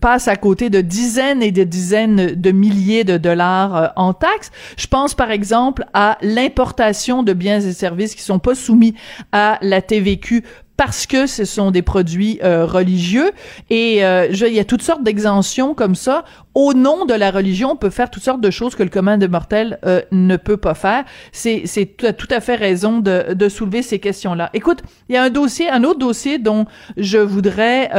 passent 0.00 0.28
à 0.28 0.36
côté 0.36 0.70
de 0.70 0.80
dizaines 0.80 1.42
et 1.42 1.52
de 1.52 1.64
dizaines 1.64 2.34
de 2.34 2.50
milliers 2.50 3.04
de 3.04 3.16
dollars 3.16 3.92
en 3.96 4.12
taxes. 4.12 4.50
Je 4.76 4.86
pense 4.86 5.14
par 5.14 5.30
exemple 5.30 5.84
à 5.92 6.18
l'importation 6.22 7.22
de 7.22 7.32
biens 7.32 7.60
et 7.60 7.72
services 7.72 8.14
qui 8.14 8.22
sont 8.22 8.38
pas 8.38 8.54
soumis 8.54 8.94
à 9.32 9.58
la 9.62 9.82
TVA 9.82 10.05
vécu 10.06 10.44
parce 10.76 11.06
que 11.06 11.26
ce 11.26 11.44
sont 11.44 11.70
des 11.70 11.82
produits 11.82 12.38
euh, 12.42 12.64
religieux. 12.66 13.30
Et 13.70 14.04
euh, 14.04 14.28
il 14.30 14.54
y 14.54 14.60
a 14.60 14.64
toutes 14.64 14.82
sortes 14.82 15.02
d'exemptions 15.02 15.74
comme 15.74 15.94
ça. 15.94 16.24
Au 16.54 16.74
nom 16.74 17.04
de 17.04 17.14
la 17.14 17.30
religion 17.30 17.72
on 17.72 17.76
peut 17.76 17.90
faire 17.90 18.10
toutes 18.10 18.22
sortes 18.22 18.40
de 18.40 18.50
choses 18.50 18.74
que 18.74 18.82
le 18.82 18.88
commun 18.88 19.18
des 19.18 19.28
mortels 19.28 19.78
euh, 19.84 20.00
ne 20.10 20.36
peut 20.36 20.56
pas 20.56 20.74
faire. 20.74 21.04
C'est 21.32 21.62
c'est 21.66 21.96
tout 22.16 22.28
à 22.30 22.40
fait 22.40 22.54
raison 22.54 23.00
de, 23.00 23.48
soulever 23.48 23.82
ces 23.82 24.00
questions 24.00 24.34
là 24.34 24.50
écoute 24.54 24.82
il 25.08 25.14
y 25.14 25.18
a 25.18 25.22
un 25.22 25.30
dossier 25.30 25.70
un 25.70 25.84
autre 25.84 26.00
dossier 26.00 26.38
dont 26.38 26.66
je 26.96 27.18
voudrais 27.18 27.90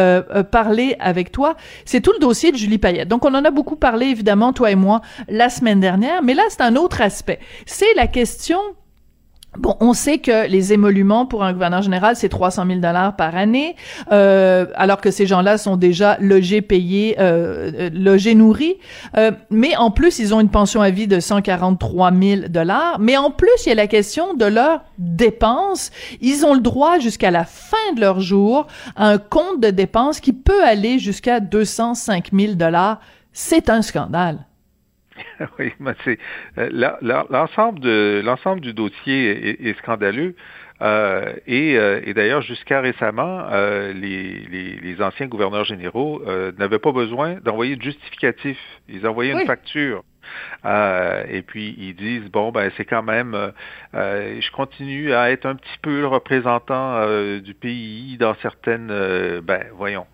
parler 0.51 0.95
avec 0.99 1.31
toi. 1.31 1.55
C'est 1.85 2.01
tout 2.01 2.11
le 2.13 2.19
dossier 2.19 2.51
de 2.51 2.57
Julie 2.57 2.77
Payette. 2.77 3.07
Donc 3.07 3.25
on 3.25 3.33
en 3.33 3.45
a 3.45 3.51
beaucoup 3.51 3.75
parlé 3.75 4.07
évidemment 4.07 4.53
toi 4.53 4.71
et 4.71 4.75
moi 4.75 5.01
la 5.29 5.49
semaine 5.49 5.79
dernière. 5.79 6.21
Mais 6.23 6.33
là 6.33 6.43
c'est 6.49 6.61
un 6.61 6.75
autre 6.75 7.01
aspect. 7.01 7.39
C'est 7.65 7.93
la 7.95 8.07
question 8.07 8.59
Bon, 9.58 9.75
on 9.80 9.94
sait 9.94 10.20
que 10.20 10.48
les 10.48 10.72
émoluments 10.74 11.25
pour 11.25 11.44
un 11.44 11.51
gouverneur 11.51 11.82
général, 11.82 12.16
c'est 12.16 12.30
300 12.30 12.66
000 12.68 12.80
dollars 12.80 13.16
par 13.16 13.36
année, 13.36 13.75
euh, 14.12 14.68
alors 14.75 15.01
que 15.01 15.10
ces 15.10 15.25
gens-là 15.25 15.58
sont 15.58 15.77
déjà 15.77 16.18
logés, 16.20 16.62
payés, 16.62 17.16
euh, 17.20 17.72
euh, 17.74 17.89
logés, 17.92 18.36
nourris. 18.36 18.75
Euh, 19.18 19.32
mais 19.50 19.75
en 19.75 19.89
plus, 19.89 20.20
ils 20.20 20.36
ont 20.36 20.42
une 20.42 20.50
pension 20.50 20.82
à 20.82 20.92
vie 20.92 21.08
de 21.08 21.20
143 21.20 22.12
000 22.12 22.42
dollars. 22.50 23.00
Mais 23.00 23.18
en 23.18 23.32
plus, 23.32 23.50
il 23.66 23.70
y 23.70 23.72
a 23.72 23.75
la 23.75 23.88
question 23.88 24.36
de 24.36 24.46
leurs 24.46 24.82
dépenses. 25.00 25.92
Ils 26.22 26.46
ont 26.46 26.54
le 26.54 26.62
droit 26.62 27.00
jusqu'à 27.00 27.32
la 27.32 27.46
fin 27.46 27.94
de 27.96 28.01
leur 28.01 28.20
jour 28.20 28.68
à 28.96 29.08
un 29.08 29.18
compte 29.18 29.60
de 29.60 29.72
dépenses 29.72 30.20
qui 30.20 30.34
peut 30.34 30.63
aller 30.63 31.00
jusqu'à 31.00 31.39
205 31.39 32.30
000 32.32 32.54
dollars. 32.54 33.00
C'est 33.34 33.70
un 33.70 33.82
scandale. 33.82 34.46
oui, 35.59 35.74
mais 35.79 35.93
c'est 36.03 36.19
euh, 36.57 36.69
l'ensemble 37.29 37.79
de 37.79 38.21
l'ensemble 38.24 38.62
du 38.62 38.74
dossier 38.74 39.67
est, 39.67 39.77
scandaleux. 39.79 40.36
Euh, 40.81 41.33
et, 41.47 41.77
euh, 41.77 42.01
et 42.05 42.13
d'ailleurs, 42.13 42.41
jusqu'à 42.41 42.81
récemment, 42.81 43.47
euh, 43.51 43.93
les, 43.93 44.45
les, 44.51 44.75
les, 44.75 45.01
anciens 45.01 45.25
gouverneurs 45.25 45.65
généraux 45.65 46.21
euh, 46.27 46.51
n'avaient 46.59 46.79
pas 46.79 46.91
besoin 46.91 47.36
d'envoyer 47.43 47.75
de 47.75 47.81
justificatif. 47.81 48.59
Ils 48.88 49.07
envoyaient 49.07 49.33
une 49.33 49.47
facture. 49.47 50.03
et 50.65 51.41
puis 51.41 51.74
ils 51.79 51.95
disent 51.95 52.29
bon 52.29 52.51
ben 52.51 52.69
c'est 52.75 52.83
quand 52.83 53.01
même 53.01 53.33
je 53.93 54.51
continue 54.51 55.13
à 55.13 55.31
être 55.31 55.45
un 55.45 55.55
petit 55.55 55.77
peu 55.81 56.01
le 56.01 56.07
représentant 56.07 57.07
du 57.39 57.53
pays 57.53 58.17
dans 58.17 58.36
certaines 58.41 58.89
ben 59.41 59.63
voyons 59.77 60.05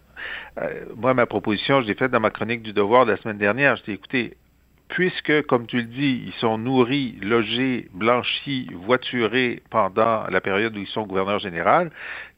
moi 0.95 1.15
ma 1.15 1.25
proposition 1.25 1.81
je 1.81 1.87
l'ai 1.87 1.95
faite 1.95 2.11
dans 2.11 2.19
ma 2.19 2.29
chronique 2.29 2.61
du 2.61 2.73
devoir 2.73 3.07
de 3.07 3.11
la 3.13 3.17
semaine 3.17 3.39
dernière 3.39 3.75
je 3.75 3.83
dis 3.85 3.91
écoutez 3.93 4.37
puisque, 4.93 5.41
comme 5.47 5.65
tu 5.65 5.77
le 5.77 5.83
dis, 5.83 6.23
ils 6.27 6.33
sont 6.33 6.59
nourris, 6.59 7.17
logés, 7.19 7.87
blanchis, 7.93 8.69
voiturés 8.73 9.63
pendant 9.71 10.27
la 10.27 10.39
période 10.39 10.77
où 10.77 10.79
ils 10.79 10.87
sont 10.87 11.07
gouverneurs 11.07 11.39
général, 11.39 11.89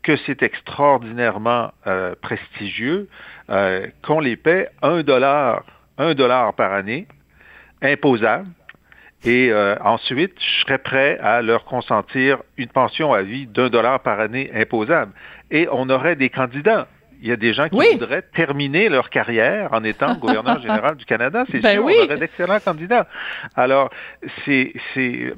que 0.03 0.15
c'est 0.25 0.41
extraordinairement 0.41 1.73
euh, 1.85 2.15
prestigieux, 2.21 3.09
euh, 3.49 3.87
qu'on 4.01 4.21
les 4.21 4.37
paie 4.37 4.69
un 4.81 5.03
dollar, 5.03 5.63
par 6.53 6.71
année, 6.71 7.07
imposable, 7.81 8.47
et 9.25 9.51
euh, 9.51 9.75
ensuite, 9.81 10.35
je 10.39 10.61
serais 10.61 10.77
prêt 10.77 11.17
à 11.19 11.41
leur 11.41 11.65
consentir 11.65 12.37
une 12.55 12.69
pension 12.69 13.11
à 13.11 13.21
vie 13.21 13.47
d'un 13.47 13.69
dollar 13.69 13.99
par 13.99 14.21
année 14.21 14.49
imposable. 14.53 15.11
Et 15.51 15.67
on 15.71 15.89
aurait 15.89 16.15
des 16.15 16.29
candidats. 16.29 16.87
Il 17.21 17.27
y 17.27 17.31
a 17.31 17.35
des 17.35 17.53
gens 17.53 17.69
qui 17.69 17.75
voudraient 17.75 18.23
terminer 18.33 18.89
leur 18.89 19.09
carrière 19.09 19.69
en 19.73 19.83
étant 19.83 20.15
gouverneur 20.19 20.61
général 20.61 20.95
du 20.95 21.05
Canada. 21.05 21.45
C'est 21.51 21.59
ben 21.59 21.73
sûr, 21.73 21.85
on 21.85 22.05
aurait 22.05 22.17
d'excellents 22.17 22.59
candidats. 22.59 23.07
Alors, 23.55 23.89
c'est 24.45 24.73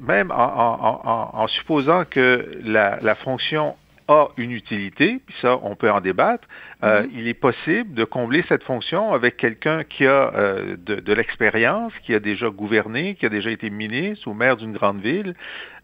même 0.00 0.30
en, 0.30 1.46
supposant 1.48 2.04
que 2.04 2.58
la, 2.62 2.98
la 3.00 3.14
fonction 3.14 3.74
a 4.08 4.28
une 4.38 4.52
utilité, 4.52 5.20
puis 5.24 5.34
ça, 5.40 5.58
on 5.62 5.76
peut 5.76 5.90
en 5.90 6.00
débattre. 6.00 6.48
Euh, 6.82 7.02
mhm. 7.02 7.10
Il 7.14 7.28
est 7.28 7.34
possible 7.34 7.94
de 7.94 8.04
combler 8.04 8.42
cette 8.48 8.62
fonction 8.62 9.12
avec 9.12 9.36
quelqu'un 9.36 9.84
qui 9.84 10.06
a 10.06 10.32
euh, 10.34 10.76
de, 10.78 10.96
de 10.96 11.12
l'expérience, 11.12 11.92
qui 12.04 12.14
a 12.14 12.20
déjà 12.20 12.48
gouverné, 12.48 13.14
qui 13.14 13.26
a 13.26 13.28
déjà 13.28 13.50
été 13.50 13.68
ministre 13.68 14.26
ou 14.28 14.34
maire 14.34 14.56
d'une 14.56 14.72
grande 14.72 15.00
ville, 15.00 15.34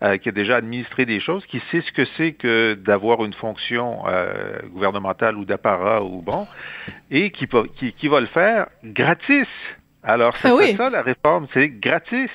euh, 0.03 0.17
qui 0.17 0.29
a 0.29 0.33
déjà 0.33 0.57
administré 0.57 1.07
des 1.07 1.21
choses, 1.21 1.45
qui 1.47 1.61
sait 1.71 1.83
ce 1.83 1.93
que 1.93 2.05
c'est 2.17 2.33
que 2.33 2.75
d'avoir 2.75 3.25
une 3.25 3.33
fonction 3.35 4.05
euh, 4.07 4.59
gouvernementale 4.69 5.37
ou 5.37 5.45
d'apparat 5.45 6.03
ou 6.03 6.23
bon, 6.23 6.47
et 7.11 7.31
qui, 7.31 7.47
qui, 7.77 7.93
qui, 7.93 8.09
va 8.09 8.21
le 8.21 8.27
faire 8.27 8.67
gratis. 8.83 9.49
Alors, 10.03 10.37
c'est 10.43 10.49
ah 10.49 10.77
ça 10.77 10.91
la 10.91 11.03
réforme, 11.03 11.47
c'est 11.55 11.69
gratis. 11.69 12.31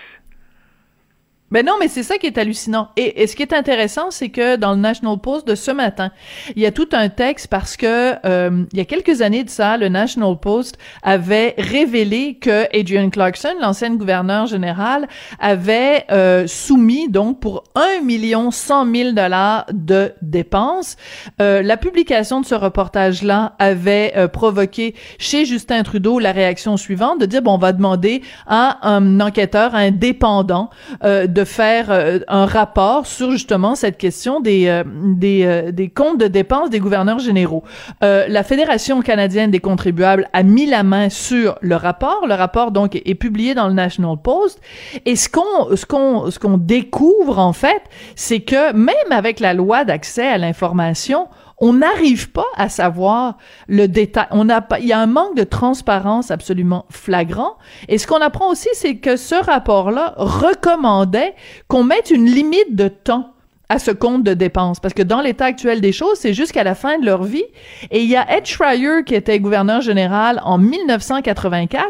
Ben 1.52 1.66
non, 1.66 1.74
mais 1.80 1.88
c'est 1.88 2.04
ça 2.04 2.18
qui 2.18 2.28
est 2.28 2.38
hallucinant. 2.38 2.90
Et, 2.96 3.26
ce 3.26 3.36
qui 3.36 3.42
est 3.42 3.54
intéressant, 3.54 4.12
c'est 4.12 4.30
que 4.30 4.56
dans 4.56 4.74
le 4.74 4.80
National 4.80 5.18
Post 5.18 5.48
de 5.48 5.56
ce 5.56 5.72
matin, 5.72 6.12
il 6.56 6.62
y 6.62 6.66
a 6.66 6.72
tout 6.72 6.90
un 6.92 7.10
texte 7.10 7.48
parce 7.48 7.76
que 7.76 8.16
euh, 8.26 8.66
il 8.72 8.78
y 8.78 8.82
a 8.82 8.86
quelques 8.86 9.22
années 9.22 9.44
de 9.44 9.50
ça, 9.50 9.78
le 9.78 9.90
National 9.90 10.38
Post 10.40 10.78
avait 11.02 11.56
révélé 11.58 12.38
que 12.40 12.66
Adrian 12.78 13.10
Clarkson, 13.10 13.54
l'ancienne 13.60 13.98
gouverneur 13.98 14.46
général, 14.46 15.08
avait 15.40 16.06
euh, 16.12 16.46
soumis 16.46 17.10
donc 17.10 17.40
pour 17.40 17.64
un 17.74 18.04
million 18.04 18.52
cent 18.52 18.86
mille 18.86 19.16
dollars 19.16 19.66
de 19.72 20.14
dépenses. 20.22 20.98
Euh, 21.42 21.62
la 21.62 21.78
publication 21.78 22.42
de 22.42 22.46
ce 22.46 22.56
reportage-là 22.56 23.56
avait 23.60 24.14
euh, 24.16 24.28
provoqué 24.28 24.94
chez 25.18 25.46
Justin 25.46 25.84
Trudeau 25.84 26.20
la 26.20 26.32
réaction 26.32 26.78
suivante 26.78 27.20
de 27.20 27.26
dire 27.26 27.42
bon, 27.42 27.56
on 27.56 27.58
va 27.58 27.74
demander 27.74 28.22
à 28.46 28.88
un 28.88 29.20
enquêteur 29.20 29.74
indépendant 29.76 30.70
euh, 31.04 31.28
de 31.28 31.39
faire 31.44 31.92
euh, 31.92 32.20
un 32.28 32.46
rapport 32.46 33.06
sur 33.06 33.32
justement 33.32 33.76
cette 33.76 33.98
question 33.98 34.40
des 34.40 34.68
euh, 34.68 34.84
euh, 35.24 35.72
des 35.72 35.90
comptes 35.90 36.20
de 36.20 36.28
dépenses 36.28 36.70
des 36.70 36.80
gouverneurs 36.80 37.20
généraux. 37.20 37.64
la 38.02 38.44
Fédération 38.44 39.02
canadienne 39.02 39.52
des 39.52 39.60
contribuables 39.60 40.28
a 40.34 40.44
mis 40.44 40.66
la 40.66 40.84
main 40.84 41.10
sur 41.10 41.58
le 41.62 41.76
rapport. 41.76 42.26
Le 42.28 42.34
rapport 42.34 42.72
donc 42.72 42.96
est, 42.96 43.16
publié 43.16 43.54
dans 43.54 43.68
le 43.68 43.74
National 43.74 44.18
Post. 44.22 44.62
Et 45.06 45.16
ce 45.16 45.30
qu'on 45.30 45.76
ce 45.76 45.86
qu'on 45.86 46.32
ce 46.32 46.40
qu'on 46.40 46.58
découvre 46.58 47.40
en 47.40 47.54
fait, 47.54 47.82
c'est 48.16 48.42
que 48.42 48.74
même 48.74 49.12
avec 49.12 49.40
la 49.40 49.54
loi 49.54 49.86
d'accès 49.86 50.28
à 50.28 50.38
l'information, 50.38 51.28
on 51.60 51.74
n'arrive 51.74 52.32
pas 52.32 52.46
à 52.56 52.70
savoir 52.70 53.38
le 53.68 53.88
détail. 53.88 54.28
On 54.32 54.46
n'a 54.46 54.62
pas, 54.62 54.80
il 54.80 54.88
y 54.88 54.94
a 54.94 55.00
un 55.00 55.08
manque 55.08 55.36
de 55.36 55.44
transparence 55.44 56.32
absolument 56.32 56.86
flagrant. 56.90 57.58
Et 57.88 57.98
ce 57.98 58.08
qu'on 58.08 58.22
apprend 58.22 58.50
aussi, 58.50 58.70
c'est 58.74 58.96
que 58.96 59.18
ce 59.18 59.36
rapport-là 59.36 60.14
recommandait 60.18 61.36
qu'on 61.68 61.84
mette 61.84 62.12
une 62.12 62.26
limite 62.26 62.76
de 62.76 62.88
temps 62.88 63.34
à 63.68 63.78
ce 63.78 63.92
compte 63.92 64.24
de 64.24 64.34
dépenses. 64.34 64.80
Parce 64.80 64.94
que 64.94 65.04
dans 65.04 65.22
l'état 65.22 65.46
actuel 65.46 65.80
des 65.80 65.92
choses, 65.92 66.18
c'est 66.18 66.34
jusqu'à 66.34 66.64
la 66.64 66.76
fin 66.76 66.98
de 66.98 67.06
leur 67.06 67.24
vie. 67.24 67.46
Et 67.92 68.02
il 68.02 68.10
y 68.10 68.16
a 68.16 68.26
Ed 68.36 68.46
Schreier, 68.46 69.04
qui 69.06 69.14
était 69.14 69.40
gouverneur 69.40 69.82
général 69.82 70.42
en 70.44 70.58
1984. 70.58 71.86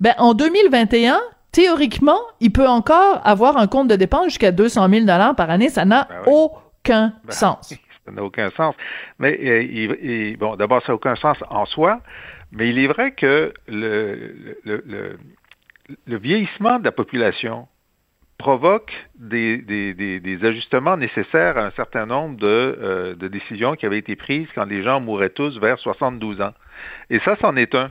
Ben, 0.00 0.14
en 0.18 0.34
2021, 0.34 1.18
théoriquement, 1.50 2.20
il 2.40 2.52
peut 2.52 2.68
encore 2.68 3.20
avoir 3.24 3.56
un 3.56 3.66
compte 3.66 3.88
de 3.88 3.96
dépenses 3.96 4.26
jusqu'à 4.26 4.52
200 4.52 4.88
000 4.88 5.00
dollars 5.00 5.34
par 5.34 5.50
année. 5.50 5.70
Ça 5.70 5.84
n'a 5.84 6.06
ben 6.08 6.32
aucun 6.32 7.12
ben 7.24 7.32
sens. 7.32 7.74
Ça 8.04 8.12
n'a 8.12 8.22
aucun 8.22 8.50
sens. 8.50 8.74
Mais 9.18 9.38
euh, 9.42 9.62
il, 9.62 10.36
bon, 10.36 10.56
d'abord, 10.56 10.82
ça 10.82 10.88
n'a 10.88 10.96
aucun 10.96 11.16
sens 11.16 11.38
en 11.48 11.64
soi, 11.64 12.00
mais 12.52 12.68
il 12.68 12.78
est 12.78 12.86
vrai 12.86 13.12
que 13.12 13.52
le, 13.66 14.58
le, 14.64 15.18
le, 16.06 16.16
vieillissement 16.18 16.78
de 16.78 16.84
la 16.84 16.92
population 16.92 17.66
provoque 18.38 18.92
des, 19.18 19.58
des, 19.58 19.94
des, 19.94 20.44
ajustements 20.44 20.96
nécessaires 20.96 21.56
à 21.56 21.64
un 21.64 21.70
certain 21.70 22.04
nombre 22.04 22.36
de, 22.36 22.46
euh, 22.46 23.14
de, 23.14 23.28
décisions 23.28 23.74
qui 23.74 23.86
avaient 23.86 23.98
été 23.98 24.16
prises 24.16 24.48
quand 24.54 24.66
les 24.66 24.82
gens 24.82 25.00
mouraient 25.00 25.30
tous 25.30 25.58
vers 25.58 25.78
72 25.78 26.40
ans. 26.40 26.52
Et 27.10 27.20
ça, 27.20 27.36
c'en 27.40 27.56
est 27.56 27.74
un. 27.74 27.90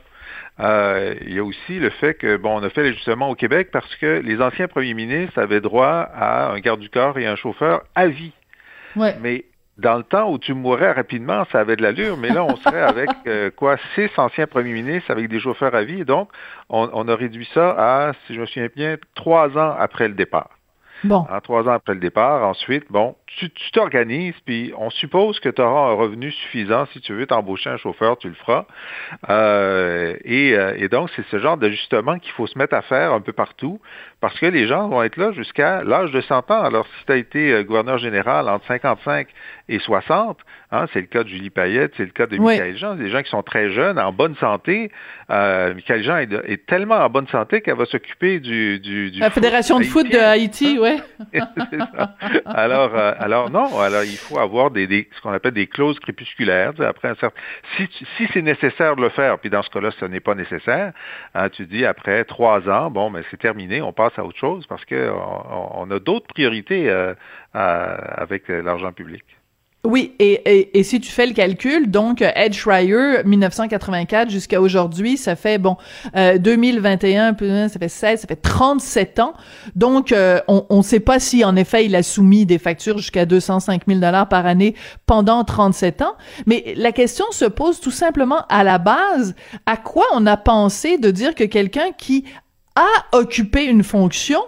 Euh, 0.60 1.16
il 1.22 1.34
y 1.34 1.40
a 1.40 1.44
aussi 1.44 1.80
le 1.80 1.90
fait 1.90 2.14
que, 2.14 2.38
bon, 2.38 2.60
on 2.60 2.64
a 2.64 2.70
fait 2.70 2.84
l'ajustement 2.84 3.30
au 3.30 3.36
Québec 3.36 3.70
parce 3.72 3.96
que 3.96 4.22
les 4.24 4.40
anciens 4.42 4.68
premiers 4.68 4.94
ministres 4.94 5.40
avaient 5.40 5.62
droit 5.62 6.08
à 6.14 6.52
un 6.52 6.60
garde 6.60 6.80
du 6.80 6.90
corps 6.90 7.18
et 7.18 7.26
un 7.26 7.36
chauffeur 7.36 7.84
à 7.96 8.08
vie. 8.08 8.34
Ouais. 8.96 9.16
Mais 9.22 9.46
dans 9.78 9.98
le 9.98 10.04
temps 10.04 10.32
où 10.32 10.38
tu 10.38 10.54
mourrais 10.54 10.92
rapidement, 10.92 11.46
ça 11.52 11.60
avait 11.60 11.76
de 11.76 11.82
l'allure, 11.82 12.18
mais 12.18 12.30
là, 12.30 12.44
on 12.44 12.56
serait 12.58 12.82
avec 12.82 13.10
euh, 13.28 13.50
quoi 13.50 13.78
six 13.96 14.10
anciens 14.18 14.48
premiers 14.48 14.74
ministres 14.74 15.10
avec 15.10 15.30
des 15.30 15.40
chauffeurs 15.40 15.74
à 15.74 15.84
vie. 15.84 16.06
Donc, 16.06 16.30
on, 16.70 16.90
on, 16.94 17.08
a 17.08 17.16
réduit 17.16 17.50
ça 17.54 17.76
à, 17.78 18.14
si 18.26 18.36
je 18.36 18.42
me 18.42 18.46
souviens 18.46 18.70
bien, 18.76 18.98
trois 19.16 19.58
ans 19.58 19.76
après 19.78 20.08
le 20.08 20.14
départ. 20.14 20.50
Bon. 21.04 21.26
En 21.30 21.42
trois 21.42 21.68
ans 21.68 21.74
après 21.74 21.94
le 21.96 22.00
départ. 22.00 22.44
Ensuite, 22.48 22.86
bon, 22.90 23.16
tu 23.26 23.50
t'organises, 23.74 24.36
puis 24.46 24.74
on 24.78 24.90
suppose 24.90 25.40
que 25.40 25.50
tu 25.50 25.62
auras 25.62 25.92
un 25.92 25.94
revenu 25.94 26.32
suffisant. 26.32 26.86
Si 26.94 27.02
tu 27.02 27.14
veux 27.14 27.26
t'embaucher 27.28 27.70
un 27.70 27.78
chauffeur, 27.78 28.18
tu 28.18 28.30
le 28.30 28.36
feras. 28.36 28.66
Euh, 29.30 30.16
et, 30.24 30.56
euh, 30.56 30.76
et, 30.78 30.88
donc, 30.88 31.10
c'est 31.16 31.26
ce 31.28 31.40
genre 31.40 31.58
d'ajustement 31.58 32.20
qu'il 32.20 32.32
faut 32.32 32.48
se 32.48 32.58
mettre 32.58 32.74
à 32.74 32.82
faire 32.82 33.12
un 33.12 33.20
peu 33.20 33.34
partout, 33.34 33.82
parce 34.24 34.40
que 34.40 34.46
les 34.46 34.68
gens 34.68 34.88
vont 34.88 35.04
être 35.04 35.18
là 35.18 35.34
jusqu'à 35.34 35.84
l'âge 35.84 36.12
de 36.12 36.22
100 36.22 36.50
ans. 36.50 36.64
Alors, 36.64 36.88
si 36.98 37.06
tu 37.06 37.12
as 37.12 37.18
été 37.18 37.52
euh, 37.52 37.64
gouverneur 37.64 37.98
général 37.98 38.48
entre 38.48 38.66
55 38.68 39.28
et 39.68 39.80
60, 39.80 40.38
hein, 40.72 40.86
c'est 40.94 41.02
le 41.02 41.08
cas 41.08 41.24
de 41.24 41.28
Julie 41.28 41.50
Payette, 41.50 41.92
c'est 41.98 42.06
le 42.06 42.12
cas 42.12 42.26
de 42.26 42.38
Michael 42.38 42.78
Jean, 42.78 42.96
des 42.96 43.10
gens 43.10 43.22
qui 43.22 43.30
sont 43.30 43.44
très 43.44 43.72
jeunes, 43.72 44.00
en 44.00 44.14
bonne 44.14 44.38
santé. 44.38 44.92
Euh, 45.30 45.74
Michael 45.74 46.04
Jean 46.04 46.18
est, 46.20 46.66
tellement 46.66 46.96
en 46.96 47.10
bonne 47.10 47.28
santé 47.28 47.60
qu'elle 47.60 47.76
va 47.76 47.86
s'occuper 47.86 48.40
du, 48.40 48.80
du, 48.80 49.12
La 49.20 49.30
Fédération 49.30 49.78
de 49.78 49.84
foot 49.84 50.10
de 50.10 50.18
Haïti, 50.18 50.80
ouais. 50.80 51.00
alors, 52.46 52.96
euh, 52.96 53.14
alors 53.20 53.50
non, 53.50 53.78
alors 53.78 54.06
il 54.06 54.16
faut 54.16 54.40
avoir 54.40 54.72
des, 54.72 54.88
des 54.88 55.10
ce 55.18 55.22
qu'on 55.22 55.34
appelle 55.34 55.52
des 55.52 55.68
clauses 55.68 56.00
crépusculaires. 56.00 56.72
Après 56.80 57.10
un 57.10 57.16
certain, 57.16 57.36
si, 57.76 57.90
si 58.16 58.28
c'est 58.34 58.42
nécessaire 58.42 58.96
de 58.96 59.02
le 59.02 59.10
faire, 59.10 59.38
puis 59.40 59.50
dans 59.50 59.64
ce 59.64 59.70
cas-là, 59.70 59.92
ce 60.00 60.06
n'est 60.06 60.22
pas 60.22 60.36
nécessaire, 60.36 60.94
hein, 61.36 61.50
tu 61.50 61.66
dis 61.66 61.86
après 61.86 62.24
trois 62.24 62.70
ans, 62.70 62.90
bon, 62.90 63.10
mais 63.10 63.24
c'est 63.30 63.40
terminé, 63.40 63.82
on 63.82 63.92
passe 63.92 64.13
à 64.18 64.26
autre 64.26 64.38
chose 64.38 64.66
parce 64.68 64.86
que 64.86 65.12
on, 65.76 65.90
a 65.92 66.00
d'autres 66.00 66.28
priorités 66.28 66.90
euh, 66.90 67.14
avec 67.54 68.48
l'argent 68.48 68.92
public. 68.92 69.24
Oui, 69.86 70.14
et, 70.18 70.80
et, 70.80 70.84
si 70.84 71.02
tu 71.02 71.12
fais 71.12 71.26
le 71.26 71.34
calcul, 71.34 71.92
donc 71.92 72.22
Ed 72.22 72.54
Schreier, 72.54 73.22
1984 73.26 74.30
jusqu'à 74.30 74.62
aujourd'hui, 74.62 75.18
ça 75.18 75.36
fait 75.36 75.58
bon 75.58 75.76
euh, 76.16 76.38
2021, 76.38 77.68
ça 77.68 77.80
fait 77.80 77.90
16, 77.90 78.22
ça 78.22 78.28
fait 78.30 78.38
37 78.38 79.20
ans. 79.20 79.34
Donc 79.76 80.14
euh, 80.14 80.40
on 80.48 80.78
ne 80.78 80.82
sait 80.84 81.02
pas 81.02 81.20
si 81.20 81.44
en 81.44 81.58
effet 81.58 81.84
il 81.84 81.98
a 81.98 82.04
soumis 82.04 82.46
des 82.46 82.60
factures 82.60 82.98
jusqu'à 82.98 83.26
205 83.26 83.82
000 83.86 84.00
dollars 84.00 84.30
par 84.30 84.46
année 84.46 84.74
pendant 85.06 85.44
37 85.44 86.02
ans. 86.02 86.16
Mais 86.46 86.74
la 86.78 86.94
question 86.94 87.26
se 87.32 87.44
pose 87.44 87.82
tout 87.82 87.92
simplement 87.92 88.46
à 88.48 88.64
la 88.64 88.78
base 88.78 89.36
à 89.66 89.76
quoi 89.76 90.06
on 90.14 90.26
a 90.28 90.38
pensé 90.38 90.98
de 90.98 91.12
dire 91.12 91.36
que 91.36 91.44
quelqu'un 91.44 91.92
qui 91.98 92.24
a 92.76 93.18
occupé 93.18 93.66
une 93.66 93.84
fonction 93.84 94.40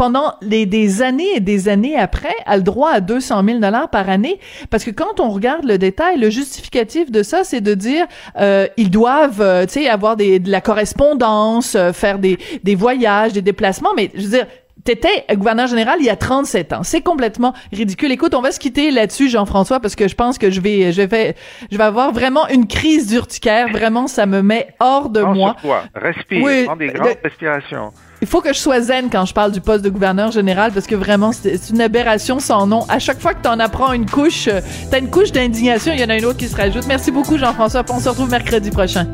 pendant 0.00 0.32
des 0.40 1.02
années 1.02 1.28
et 1.36 1.40
des 1.40 1.68
années 1.68 1.94
après, 1.94 2.34
a 2.46 2.56
le 2.56 2.62
droit 2.62 2.90
à 2.90 3.00
200 3.00 3.44
000 3.44 3.58
dollars 3.58 3.90
par 3.90 4.08
année. 4.08 4.40
Parce 4.70 4.82
que 4.82 4.90
quand 4.90 5.20
on 5.20 5.28
regarde 5.28 5.66
le 5.66 5.76
détail, 5.76 6.18
le 6.18 6.30
justificatif 6.30 7.10
de 7.10 7.22
ça, 7.22 7.44
c'est 7.44 7.60
de 7.60 7.74
dire 7.74 8.06
euh, 8.38 8.66
ils 8.78 8.90
doivent, 8.90 9.42
euh, 9.42 9.66
tu 9.66 9.72
sais, 9.74 9.88
avoir 9.90 10.16
de 10.16 10.50
la 10.50 10.62
correspondance, 10.62 11.74
euh, 11.74 11.92
faire 11.92 12.18
des, 12.18 12.38
des 12.64 12.74
voyages, 12.74 13.34
des 13.34 13.42
déplacements. 13.42 13.90
Mais 13.94 14.10
je 14.14 14.22
veux 14.22 14.38
dire, 14.38 14.46
T'étais 14.84 15.24
gouverneur 15.34 15.66
général 15.66 15.96
il 16.00 16.06
y 16.06 16.10
a 16.10 16.16
37 16.16 16.72
ans. 16.72 16.82
C'est 16.82 17.02
complètement 17.02 17.54
ridicule. 17.72 18.12
Écoute, 18.12 18.34
on 18.34 18.40
va 18.40 18.52
se 18.52 18.58
quitter 18.58 18.90
là-dessus, 18.90 19.28
Jean-François, 19.28 19.80
parce 19.80 19.94
que 19.94 20.08
je 20.08 20.14
pense 20.14 20.38
que 20.38 20.50
je 20.50 20.60
vais, 20.60 20.92
je 20.92 21.02
vais, 21.02 21.34
je 21.70 21.76
vais 21.76 21.84
avoir 21.84 22.12
vraiment 22.12 22.48
une 22.48 22.66
crise 22.66 23.06
d'urticaire. 23.06 23.68
Vraiment, 23.70 24.06
ça 24.06 24.26
me 24.26 24.42
met 24.42 24.74
hors 24.80 25.10
de 25.10 25.22
moi. 25.22 25.56
Respire. 25.94 26.42
Oui, 26.42 26.64
prends 26.64 26.76
des 26.76 26.88
grandes 26.88 27.16
respirations. 27.22 27.92
Il 28.22 28.28
faut 28.28 28.42
que 28.42 28.52
je 28.52 28.58
sois 28.58 28.80
zen 28.82 29.08
quand 29.10 29.24
je 29.24 29.32
parle 29.32 29.50
du 29.50 29.62
poste 29.62 29.82
de 29.82 29.88
gouverneur 29.88 30.30
général 30.30 30.72
parce 30.72 30.86
que 30.86 30.94
vraiment, 30.94 31.32
c'est 31.32 31.70
une 31.70 31.80
aberration 31.80 32.38
sans 32.38 32.66
nom. 32.66 32.84
À 32.88 32.98
chaque 32.98 33.18
fois 33.18 33.32
que 33.32 33.42
tu 33.42 33.48
en 33.48 33.58
apprends 33.58 33.92
une 33.92 34.08
couche, 34.08 34.48
euh, 34.48 34.60
t'as 34.90 34.98
une 34.98 35.10
couche 35.10 35.32
d'indignation, 35.32 35.92
il 35.94 36.00
y 36.00 36.04
en 36.04 36.10
a 36.10 36.18
une 36.18 36.26
autre 36.26 36.38
qui 36.38 36.48
se 36.48 36.56
rajoute. 36.56 36.86
Merci 36.86 37.10
beaucoup, 37.10 37.38
Jean-François. 37.38 37.82
On 37.90 37.98
se 37.98 38.08
retrouve 38.08 38.30
mercredi 38.30 38.70
prochain. 38.70 39.06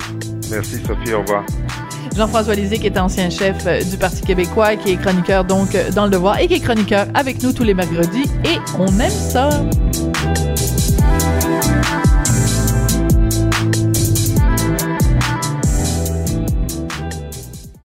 Merci, 0.51 0.83
Sophie. 0.85 1.15
Au 1.15 1.21
revoir. 1.21 1.45
Jean-François 2.17 2.55
Lisée, 2.55 2.79
qui 2.79 2.87
est 2.87 2.99
ancien 2.99 3.29
chef 3.29 3.67
euh, 3.67 3.83
du 3.83 3.99
Parti 3.99 4.23
québécois, 4.23 4.77
qui 4.77 4.93
est 4.93 4.97
chroniqueur 4.97 5.45
donc 5.45 5.75
euh, 5.75 5.91
dans 5.91 6.05
Le 6.07 6.11
Devoir 6.11 6.41
et 6.41 6.49
qui 6.49 6.55
est 6.55 6.61
chroniqueur 6.61 7.07
avec 7.15 7.43
nous 7.43 7.53
tous 7.53 7.65
les 7.65 7.75
mercredis. 7.75 8.25
Et 8.45 8.59
on 8.79 8.87
aime 8.99 9.11
ça. 9.11 9.51